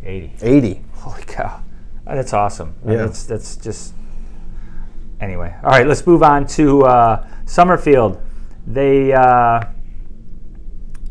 80. 0.06 0.34
Eighty. 0.42 0.82
Holy 0.94 1.24
cow, 1.26 1.62
Uh, 2.06 2.16
that's 2.16 2.34
awesome. 2.34 2.74
Yeah. 2.86 2.98
That's 2.98 3.24
that's 3.26 3.56
just 3.58 3.94
anyway. 5.20 5.54
All 5.64 5.72
right, 5.72 5.88
let's 5.88 6.06
move 6.06 6.24
on 6.24 6.46
to 6.48 6.84
uh, 6.84 7.26
Summerfield. 7.46 8.20
They 8.66 9.14
uh, 9.14 9.62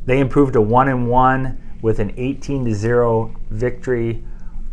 they 0.07 0.21
improved 0.21 0.53
to 0.55 0.61
one 0.61 0.89
and 0.89 1.09
one 1.09 1.61
with 1.83 1.99
an 1.99 2.15
18 2.17 2.65
to 2.65 2.75
zero 2.75 3.37
victory 3.51 4.25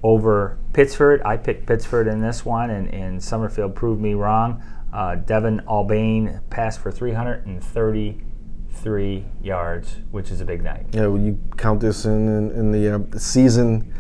over 0.04 0.60
Pittsford. 0.74 1.24
I 1.24 1.38
picked 1.38 1.65
Pittsford 1.65 2.08
in 2.08 2.22
this 2.22 2.46
one, 2.46 2.69
and, 2.69 2.93
and 2.93 3.24
Summerfield 3.24 3.74
proved 3.76 4.00
me 4.02 4.13
wrong. 4.13 4.62
Uh, 4.91 5.15
Devin 5.15 5.62
Albane 5.67 6.41
passed 6.50 6.80
for 6.80 6.91
333 6.91 9.26
yards, 9.41 9.98
which 10.12 10.30
is 10.32 10.41
a 10.41 10.46
big 10.46 10.63
night. 10.63 10.86
Yeah, 10.91 11.08
well, 11.08 11.22
you 11.22 11.39
count 11.58 11.80
this 11.82 12.06
in 12.06 12.28
in, 12.28 12.52
in 12.52 12.72
the 12.72 12.96
uh, 12.96 13.00
season 13.17 13.91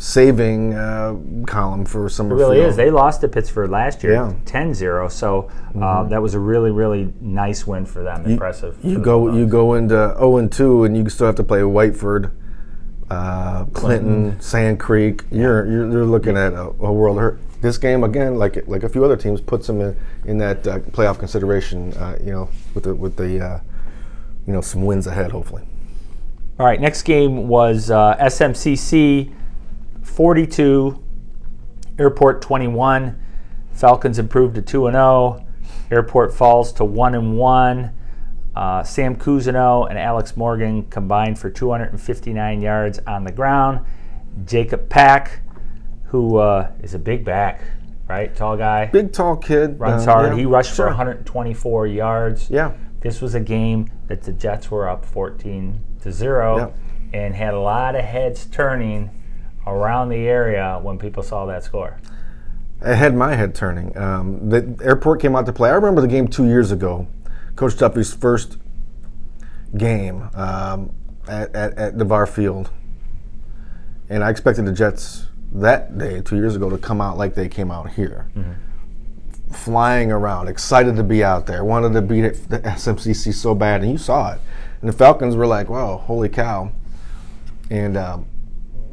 saving 0.00 0.72
uh, 0.72 1.14
column 1.46 1.84
for 1.84 2.08
some. 2.08 2.30
It 2.32 2.34
really 2.34 2.60
is. 2.60 2.74
They 2.74 2.90
lost 2.90 3.20
to 3.20 3.28
Pittsford 3.28 3.68
last 3.68 4.02
year, 4.02 4.14
Yeah. 4.14 4.32
10-0. 4.46 5.12
So 5.12 5.50
uh, 5.80 6.04
that 6.04 6.22
was 6.22 6.32
a 6.34 6.38
really, 6.38 6.70
really 6.70 7.12
nice 7.20 7.66
win 7.66 7.84
for 7.84 8.02
them. 8.02 8.24
Impressive. 8.24 8.78
You 8.82 8.98
go 8.98 9.20
Bulldogs. 9.20 9.38
you 9.38 9.46
go 9.46 9.74
into 9.74 9.94
zero 10.16 10.36
and 10.38 10.50
two, 10.50 10.84
and 10.84 10.96
you 10.96 11.06
still 11.10 11.26
have 11.26 11.36
to 11.36 11.44
play 11.44 11.60
Whiteford, 11.60 12.30
uh, 13.10 13.66
Clinton, 13.66 14.40
Sand 14.40 14.80
Creek. 14.80 15.24
You're, 15.30 15.66
you're 15.70 15.90
you're 15.92 16.06
looking 16.06 16.36
at 16.36 16.54
a, 16.54 16.62
a 16.80 16.92
world 16.92 17.18
hurt. 17.18 17.38
This 17.60 17.76
game 17.76 18.02
again, 18.02 18.36
like 18.38 18.66
like 18.66 18.84
a 18.84 18.88
few 18.88 19.04
other 19.04 19.18
teams, 19.18 19.42
puts 19.42 19.66
them 19.66 19.82
in 19.82 19.96
in 20.24 20.38
that 20.38 20.66
uh, 20.66 20.78
playoff 20.78 21.18
consideration. 21.18 21.92
Uh, 21.92 22.16
you 22.24 22.32
know, 22.32 22.48
with 22.72 22.84
the 22.84 22.94
with 22.94 23.16
the 23.16 23.38
uh, 23.38 23.60
you 24.46 24.54
know 24.54 24.62
some 24.62 24.86
wins 24.86 25.06
ahead, 25.06 25.30
hopefully. 25.30 25.64
All 26.58 26.64
right, 26.64 26.80
next 26.80 27.02
game 27.02 27.48
was 27.48 27.90
uh, 27.90 28.16
SMCC 28.16 29.32
42, 30.02 31.02
Airport 31.98 32.42
21. 32.42 33.20
Falcons 33.72 34.18
improved 34.18 34.54
to 34.56 34.62
2 34.62 34.86
and 34.86 34.94
0. 34.94 35.46
Airport 35.90 36.32
falls 36.34 36.72
to 36.74 36.84
1 36.84 37.14
and 37.14 37.36
1. 37.36 37.90
Uh, 38.54 38.82
Sam 38.82 39.16
Cousineau 39.16 39.88
and 39.88 39.98
Alex 39.98 40.36
Morgan 40.36 40.84
combined 40.84 41.38
for 41.38 41.50
259 41.50 42.60
yards 42.60 42.98
on 43.06 43.24
the 43.24 43.32
ground. 43.32 43.80
Jacob 44.44 44.88
Pack, 44.88 45.40
who 46.04 46.36
uh, 46.38 46.70
is 46.82 46.94
a 46.94 46.98
big 46.98 47.24
back, 47.24 47.62
right? 48.08 48.34
Tall 48.34 48.56
guy. 48.56 48.86
Big 48.86 49.12
tall 49.12 49.36
kid 49.36 49.78
runs 49.78 50.06
uh, 50.06 50.12
hard. 50.12 50.32
yeah, 50.32 50.38
he 50.38 50.46
rushed 50.46 50.74
sure. 50.74 50.86
for 50.86 50.90
124 50.90 51.86
yards. 51.86 52.50
Yeah, 52.50 52.72
This 53.00 53.20
was 53.20 53.34
a 53.34 53.40
game 53.40 53.88
that 54.08 54.22
the 54.22 54.32
Jets 54.32 54.70
were 54.70 54.88
up 54.88 55.04
14 55.04 55.80
to 56.02 56.12
0 56.12 56.58
Yep. 56.58 56.76
and 57.12 57.34
had 57.34 57.54
a 57.54 57.60
lot 57.60 57.94
of 57.94 58.04
heads 58.04 58.46
turning 58.46 59.10
around 59.66 60.08
the 60.08 60.28
area 60.28 60.78
when 60.82 60.98
people 60.98 61.22
saw 61.22 61.46
that 61.46 61.64
score. 61.64 61.98
I 62.82 62.94
had 62.94 63.14
my 63.14 63.34
head 63.34 63.54
turning. 63.54 63.96
Um, 63.96 64.48
the 64.48 64.78
airport 64.82 65.20
came 65.20 65.36
out 65.36 65.46
to 65.46 65.52
play. 65.52 65.70
I 65.70 65.74
remember 65.74 66.00
the 66.00 66.08
game 66.08 66.28
two 66.28 66.46
years 66.46 66.72
ago, 66.72 67.06
Coach 67.56 67.76
Duffy's 67.76 68.14
first 68.14 68.56
game 69.76 70.30
um, 70.34 70.92
at, 71.28 71.54
at, 71.54 71.76
at 71.76 71.98
Devar 71.98 72.26
Field, 72.26 72.70
and 74.08 74.24
I 74.24 74.30
expected 74.30 74.64
the 74.64 74.72
Jets 74.72 75.26
that 75.52 75.98
day 75.98 76.22
two 76.22 76.36
years 76.36 76.56
ago 76.56 76.70
to 76.70 76.78
come 76.78 77.00
out 77.00 77.18
like 77.18 77.34
they 77.34 77.48
came 77.48 77.70
out 77.70 77.90
here, 77.90 78.30
flying 79.52 80.10
around, 80.10 80.48
excited 80.48 80.96
to 80.96 81.02
be 81.02 81.22
out 81.22 81.46
there, 81.46 81.64
wanted 81.64 81.92
to 81.92 82.02
beat 82.02 82.24
it, 82.24 82.48
the 82.48 82.60
SMCC 82.60 83.34
so 83.34 83.54
bad, 83.54 83.82
and 83.82 83.90
you 83.92 83.98
saw 83.98 84.32
it. 84.32 84.40
And 84.80 84.88
the 84.88 84.94
Falcons 84.94 85.36
were 85.36 85.46
like, 85.46 85.68
"Wow, 85.68 85.98
holy 85.98 86.30
cow!" 86.30 86.72
And 87.68 87.98
um, 87.98 88.26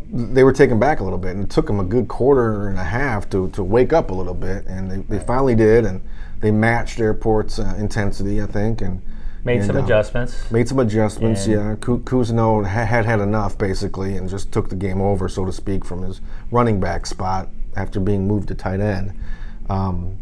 they 0.10 0.44
were 0.44 0.54
taken 0.54 0.80
back 0.80 1.00
a 1.00 1.04
little 1.04 1.20
bit, 1.20 1.36
and 1.36 1.44
it 1.44 1.50
took 1.50 1.68
them 1.68 1.80
a 1.80 1.84
good 1.84 2.08
quarter 2.08 2.70
and 2.70 2.78
a 2.78 2.84
half 2.84 3.30
to, 3.32 3.50
to 3.50 3.64
wake 3.64 3.94
up 3.94 4.10
a 4.10 4.14
little 4.14 4.34
bit, 4.34 4.66
and 4.66 4.90
they, 4.90 5.18
they 5.18 5.24
finally 5.24 5.56
did, 5.56 5.86
and 5.86 6.02
they 6.40 6.52
matched 6.52 7.00
Airport's 7.00 7.60
uh, 7.60 7.76
intensity, 7.78 8.42
I 8.42 8.46
think, 8.46 8.82
and 8.82 9.02
Made 9.44 9.58
and, 9.58 9.66
some 9.68 9.78
uh, 9.78 9.84
adjustments. 9.84 10.52
Made 10.52 10.68
some 10.68 10.80
adjustments, 10.80 11.46
And- 11.46 11.54
yeah. 11.54 11.76
Cousineau 11.76 12.66
had 12.66 13.06
had 13.06 13.20
enough, 13.22 13.58
basically, 13.58 14.18
and 14.18 14.30
just 14.30 14.52
took 14.52 14.70
the 14.70 14.76
game 14.76 15.02
over, 15.02 15.30
so 15.30 15.46
to 15.46 15.54
speak, 15.54 15.86
from 15.86 16.04
his 16.04 16.20
running 16.52 16.80
back 16.80 17.06
spot 17.06 17.50
after 17.76 18.00
being 18.00 18.28
moved 18.28 18.50
to 18.50 18.56
tight 18.56 18.80
end. 18.82 19.14
Um, 19.70 20.18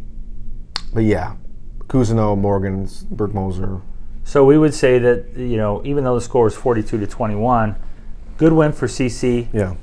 but 0.93 1.03
yeah, 1.03 1.35
Cousineau, 1.87 2.37
Morgan, 2.37 2.85
Bergmoser, 2.85 3.81
So 4.23 4.45
we 4.45 4.57
would 4.57 4.73
say 4.73 4.99
that 4.99 5.35
you 5.35 5.57
know 5.57 5.81
even 5.83 6.03
though 6.03 6.15
the 6.15 6.21
score 6.21 6.45
was 6.45 6.55
42 6.55 6.99
to 6.99 7.07
21, 7.07 7.75
good 8.37 8.53
win 8.53 8.71
for 8.71 8.87
CC. 8.87 9.47
yeah. 9.53 9.75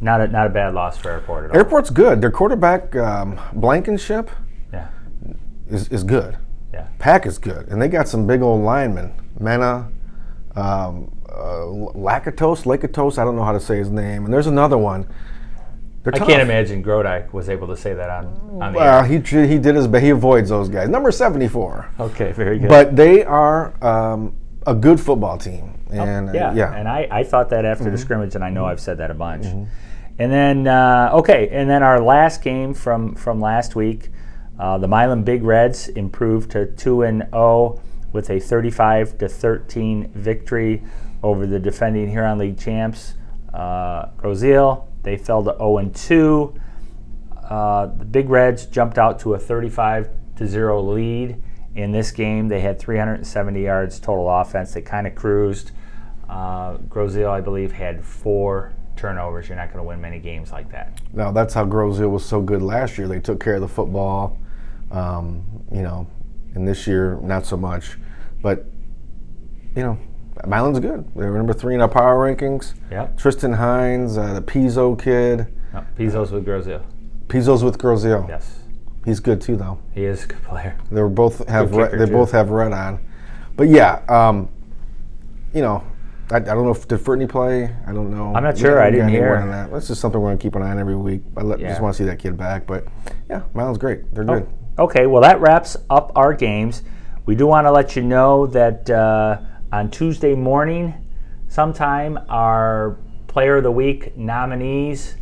Not 0.00 0.20
a 0.20 0.28
not 0.28 0.46
a 0.46 0.50
bad 0.50 0.74
loss 0.74 0.98
for 0.98 1.10
Airport 1.10 1.44
at 1.46 1.50
all. 1.52 1.56
Airport's 1.56 1.88
good. 1.90 2.20
Their 2.20 2.30
quarterback, 2.30 2.94
um, 2.96 3.38
Blankenship, 3.54 4.28
Yeah, 4.72 4.88
is, 5.68 5.88
is 5.88 6.04
good. 6.04 6.36
yeah. 6.74 6.88
Pack 6.98 7.24
is 7.26 7.38
good, 7.38 7.68
and 7.68 7.80
they 7.80 7.88
got 7.88 8.06
some 8.08 8.26
big 8.26 8.42
old 8.42 8.62
linemen. 8.62 9.14
Mena, 9.40 9.88
um, 10.56 11.10
uh, 11.28 11.64
Lakatos, 11.96 12.64
Lakatos. 12.64 13.18
I 13.18 13.24
don't 13.24 13.36
know 13.36 13.44
how 13.44 13.52
to 13.52 13.60
say 13.60 13.78
his 13.78 13.88
name. 13.90 14.24
And 14.24 14.34
there's 14.34 14.46
another 14.48 14.76
one. 14.76 15.06
They're 16.02 16.14
I 16.16 16.18
can't 16.18 16.42
imagine 16.42 16.84
Grodike 16.84 17.32
was 17.32 17.48
able 17.48 17.66
to 17.68 17.76
say 17.76 17.94
that 17.94 18.10
on 18.10 18.26
on 18.60 18.72
the 18.72 18.78
Well, 18.78 18.98
air. 18.98 19.04
he 19.06 19.14
he 19.48 19.58
did 19.58 19.74
his 19.74 19.86
best. 19.86 20.04
He 20.04 20.10
avoids 20.10 20.50
those 20.50 20.68
guys. 20.68 20.88
Number 20.90 21.10
seventy 21.12 21.48
four. 21.48 21.88
Okay, 21.98 22.32
very 22.32 22.58
good. 22.58 22.68
But 22.68 22.94
they 22.94 23.24
are 23.24 23.72
um, 23.82 24.34
a 24.66 24.74
good 24.74 25.00
football 25.00 25.38
team, 25.38 25.74
and 25.90 26.28
uh, 26.28 26.32
Oh, 26.32 26.34
yeah, 26.34 26.52
yeah, 26.54 26.66
Mm-hmm. 26.66 26.76
And 26.76 26.88
I, 26.88 27.08
I 27.10 27.24
thought 27.24 27.50
that 27.50 27.64
after 27.64 27.84
the 27.90 27.98
scrimmage, 27.98 28.34
and 28.34 28.44
I 28.44 28.50
know 28.50 28.64
I've 28.64 28.80
said 28.80 28.98
that 28.98 29.10
a 29.10 29.14
bunch. 29.14 29.44
And 30.18 30.30
then 30.32 30.66
uh, 30.68 31.10
okay, 31.14 31.48
and 31.50 31.68
then 31.68 31.82
our 31.82 32.00
last 32.00 32.42
game 32.42 32.72
from 32.74 33.14
from 33.14 33.40
last 33.40 33.74
week 33.76 34.10
Uh, 34.58 34.78
the 34.78 34.86
Milan 34.86 35.24
Big 35.24 35.42
Reds 35.42 35.88
improved 35.88 36.52
to 36.52 36.66
2 36.66 37.02
and 37.02 37.24
0 37.32 37.80
with 38.12 38.30
a 38.30 38.38
35 38.38 39.18
to 39.18 39.28
13 39.28 40.12
victory 40.14 40.82
over 41.24 41.44
the 41.46 41.58
defending 41.58 42.08
Huron 42.08 42.38
League 42.38 42.56
champs, 42.56 43.14
uh, 43.52 44.06
Grosse 44.16 44.44
Ile. 44.44 44.86
They 45.02 45.16
fell 45.16 45.42
to 45.42 45.56
0 45.58 45.78
and 45.78 45.92
2. 45.92 46.54
Uh, 47.50 47.86
the 47.86 48.04
Big 48.04 48.30
Reds 48.30 48.66
jumped 48.66 48.96
out 48.98 49.18
to 49.20 49.34
a 49.34 49.38
35 49.38 50.08
to 50.36 50.46
0 50.46 50.80
lead 50.82 51.42
in 51.74 51.92
this 51.92 52.10
game. 52.10 52.48
They 52.48 52.60
had 52.60 52.78
370 52.78 53.62
yards 53.62 53.98
total 53.98 54.28
offense. 54.28 54.72
They 54.72 54.82
kind 54.82 55.06
of 55.06 55.14
cruised. 55.14 55.72
Uh, 56.28 56.78
Grosse 56.88 57.16
Ile, 57.16 57.30
I 57.30 57.40
believe, 57.40 57.72
had 57.72 58.04
four 58.04 58.72
turnovers. 58.96 59.48
You're 59.48 59.58
not 59.58 59.72
going 59.72 59.82
to 59.82 59.88
win 59.88 60.00
many 60.00 60.18
games 60.18 60.52
like 60.52 60.70
that. 60.72 61.00
No, 61.12 61.32
that's 61.32 61.54
how 61.54 61.64
Grosse 61.64 62.00
Ile 62.00 62.08
was 62.08 62.24
so 62.24 62.40
good 62.40 62.62
last 62.62 62.98
year. 62.98 63.08
They 63.08 63.20
took 63.20 63.42
care 63.42 63.56
of 63.56 63.60
the 63.60 63.68
football, 63.68 64.38
um, 64.90 65.44
you 65.72 65.82
know, 65.82 66.06
and 66.54 66.66
this 66.66 66.86
year 66.86 67.18
not 67.22 67.44
so 67.44 67.56
much. 67.56 67.98
But 68.42 68.66
you 69.76 69.82
know, 69.82 69.98
Milan's 70.46 70.80
good. 70.80 71.04
They're 71.14 71.32
number 71.32 71.52
three 71.52 71.74
in 71.74 71.80
our 71.80 71.88
power 71.88 72.18
rankings. 72.18 72.74
Yep. 72.90 73.18
Tristan 73.18 73.52
Hines, 73.52 74.16
uh, 74.18 74.34
the 74.34 74.42
Pizzo 74.42 75.00
kid. 75.00 75.46
No, 75.72 75.84
Pizzo's 75.98 76.30
with 76.30 76.44
Grosse 76.44 76.68
Ile. 76.68 76.84
Pizzo's 77.26 77.64
with 77.64 77.78
Grosse 77.78 78.04
Ile. 78.04 78.26
Yes, 78.28 78.60
He's 79.04 79.20
good 79.20 79.40
too, 79.40 79.56
though. 79.56 79.78
he 79.92 80.04
is 80.04 80.24
a 80.24 80.28
good 80.28 80.42
player. 80.42 80.76
They 80.90 81.00
were 81.02 81.08
both 81.08 81.46
have 81.48 81.74
red, 81.74 81.92
they 81.98 82.06
too. 82.06 82.12
both 82.12 82.32
have 82.32 82.50
red 82.50 82.72
on, 82.72 82.98
but 83.56 83.68
yeah, 83.68 84.00
um, 84.08 84.48
you 85.52 85.60
know, 85.60 85.84
I, 86.30 86.36
I 86.36 86.40
don't 86.40 86.64
know 86.64 86.70
if 86.70 86.88
did 86.88 87.00
Fertney 87.00 87.28
play. 87.28 87.64
I 87.86 87.92
don't 87.92 88.10
know. 88.10 88.34
I'm 88.34 88.42
not 88.42 88.56
sure. 88.56 88.80
I 88.80 88.90
didn't 88.90 89.10
hear. 89.10 89.36
on 89.36 89.50
that. 89.50 89.70
That's 89.70 89.88
just 89.88 90.00
something 90.00 90.20
we're 90.20 90.28
gonna 90.30 90.38
keep 90.38 90.54
an 90.54 90.62
eye 90.62 90.70
on 90.70 90.78
every 90.78 90.96
week. 90.96 91.22
I 91.36 91.42
let, 91.42 91.60
Yeah. 91.60 91.68
just 91.68 91.82
want 91.82 91.94
to 91.94 92.02
see 92.02 92.06
that 92.06 92.18
kid 92.18 92.36
back, 92.38 92.66
but 92.66 92.86
yeah, 93.28 93.42
Milan's 93.52 93.78
great. 93.78 94.12
They're 94.14 94.24
Oh, 94.24 94.40
good. 94.40 94.48
Okay, 94.78 95.06
well, 95.06 95.20
that 95.22 95.40
wraps 95.40 95.76
up 95.90 96.10
our 96.16 96.32
games. 96.32 96.82
We 97.26 97.34
do 97.34 97.46
want 97.46 97.66
to 97.66 97.70
let 97.72 97.94
you 97.96 98.02
know 98.02 98.46
that 98.48 98.88
uh, 98.90 99.38
on 99.70 99.90
Tuesday 99.90 100.34
morning, 100.34 100.94
sometime, 101.48 102.18
our 102.28 102.96
Player 103.28 103.56
of 103.58 103.62
the 103.64 103.70
Week 103.70 104.16
nominees 104.16 105.16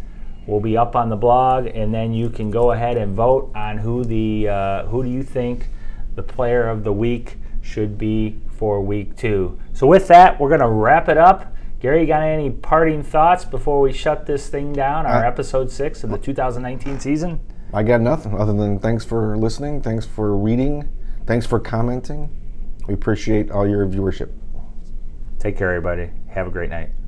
will 0.47 0.61
be 0.61 0.77
up 0.77 0.97
on 0.97 1.09
the 1.09 1.17
blog, 1.17 1.67
and 1.67 1.93
then 1.95 2.13
you 2.13 2.29
can 2.31 2.51
go 2.51 2.73
ahead 2.73 2.97
and 2.97 3.15
vote 3.15 3.51
on 3.55 3.79
who 3.79 4.05
the 4.05 4.49
uh, 4.49 4.87
who 4.87 5.03
do 5.03 5.09
you 5.11 5.23
think 5.23 5.69
the 6.15 6.23
Player 6.23 6.69
of 6.69 6.85
the 6.85 6.93
Week 6.93 7.37
should 7.61 7.97
be 7.97 8.39
for 8.51 8.81
Week 8.81 9.17
Two. 9.17 9.59
So 9.73 9.87
with 9.87 10.09
that, 10.09 10.39
we're 10.41 10.49
going 10.49 10.61
to 10.61 10.69
wrap 10.69 11.09
it 11.09 11.17
up. 11.17 11.55
Gary, 11.81 12.03
you 12.03 12.07
got 12.07 12.23
any 12.23 12.49
parting 12.51 13.03
thoughts 13.03 13.45
before 13.45 13.81
we 13.81 13.93
shut 13.93 14.25
this 14.27 14.49
thing 14.49 14.73
down? 14.73 15.05
Our 15.05 15.25
Uh, 15.25 15.29
episode 15.29 15.69
six 15.71 16.05
of 16.05 16.11
the 16.11 16.19
2019 16.19 17.01
season. 17.01 17.41
I 17.75 17.83
got 17.83 18.01
nothing 18.01 18.39
other 18.39 18.53
than 18.53 18.79
thanks 18.79 19.05
for 19.05 19.37
listening, 19.37 19.81
thanks 19.81 20.07
for 20.07 20.37
reading, 20.37 20.89
thanks 21.27 21.45
for 21.47 21.59
commenting. 21.59 22.29
We 22.87 22.95
appreciate 22.95 23.51
all 23.51 23.67
your 23.67 23.87
viewership. 23.87 24.29
Take 25.39 25.57
care, 25.57 25.71
everybody. 25.71 26.11
Have 26.29 26.47
a 26.47 26.51
great 26.51 26.71
night. 26.71 27.02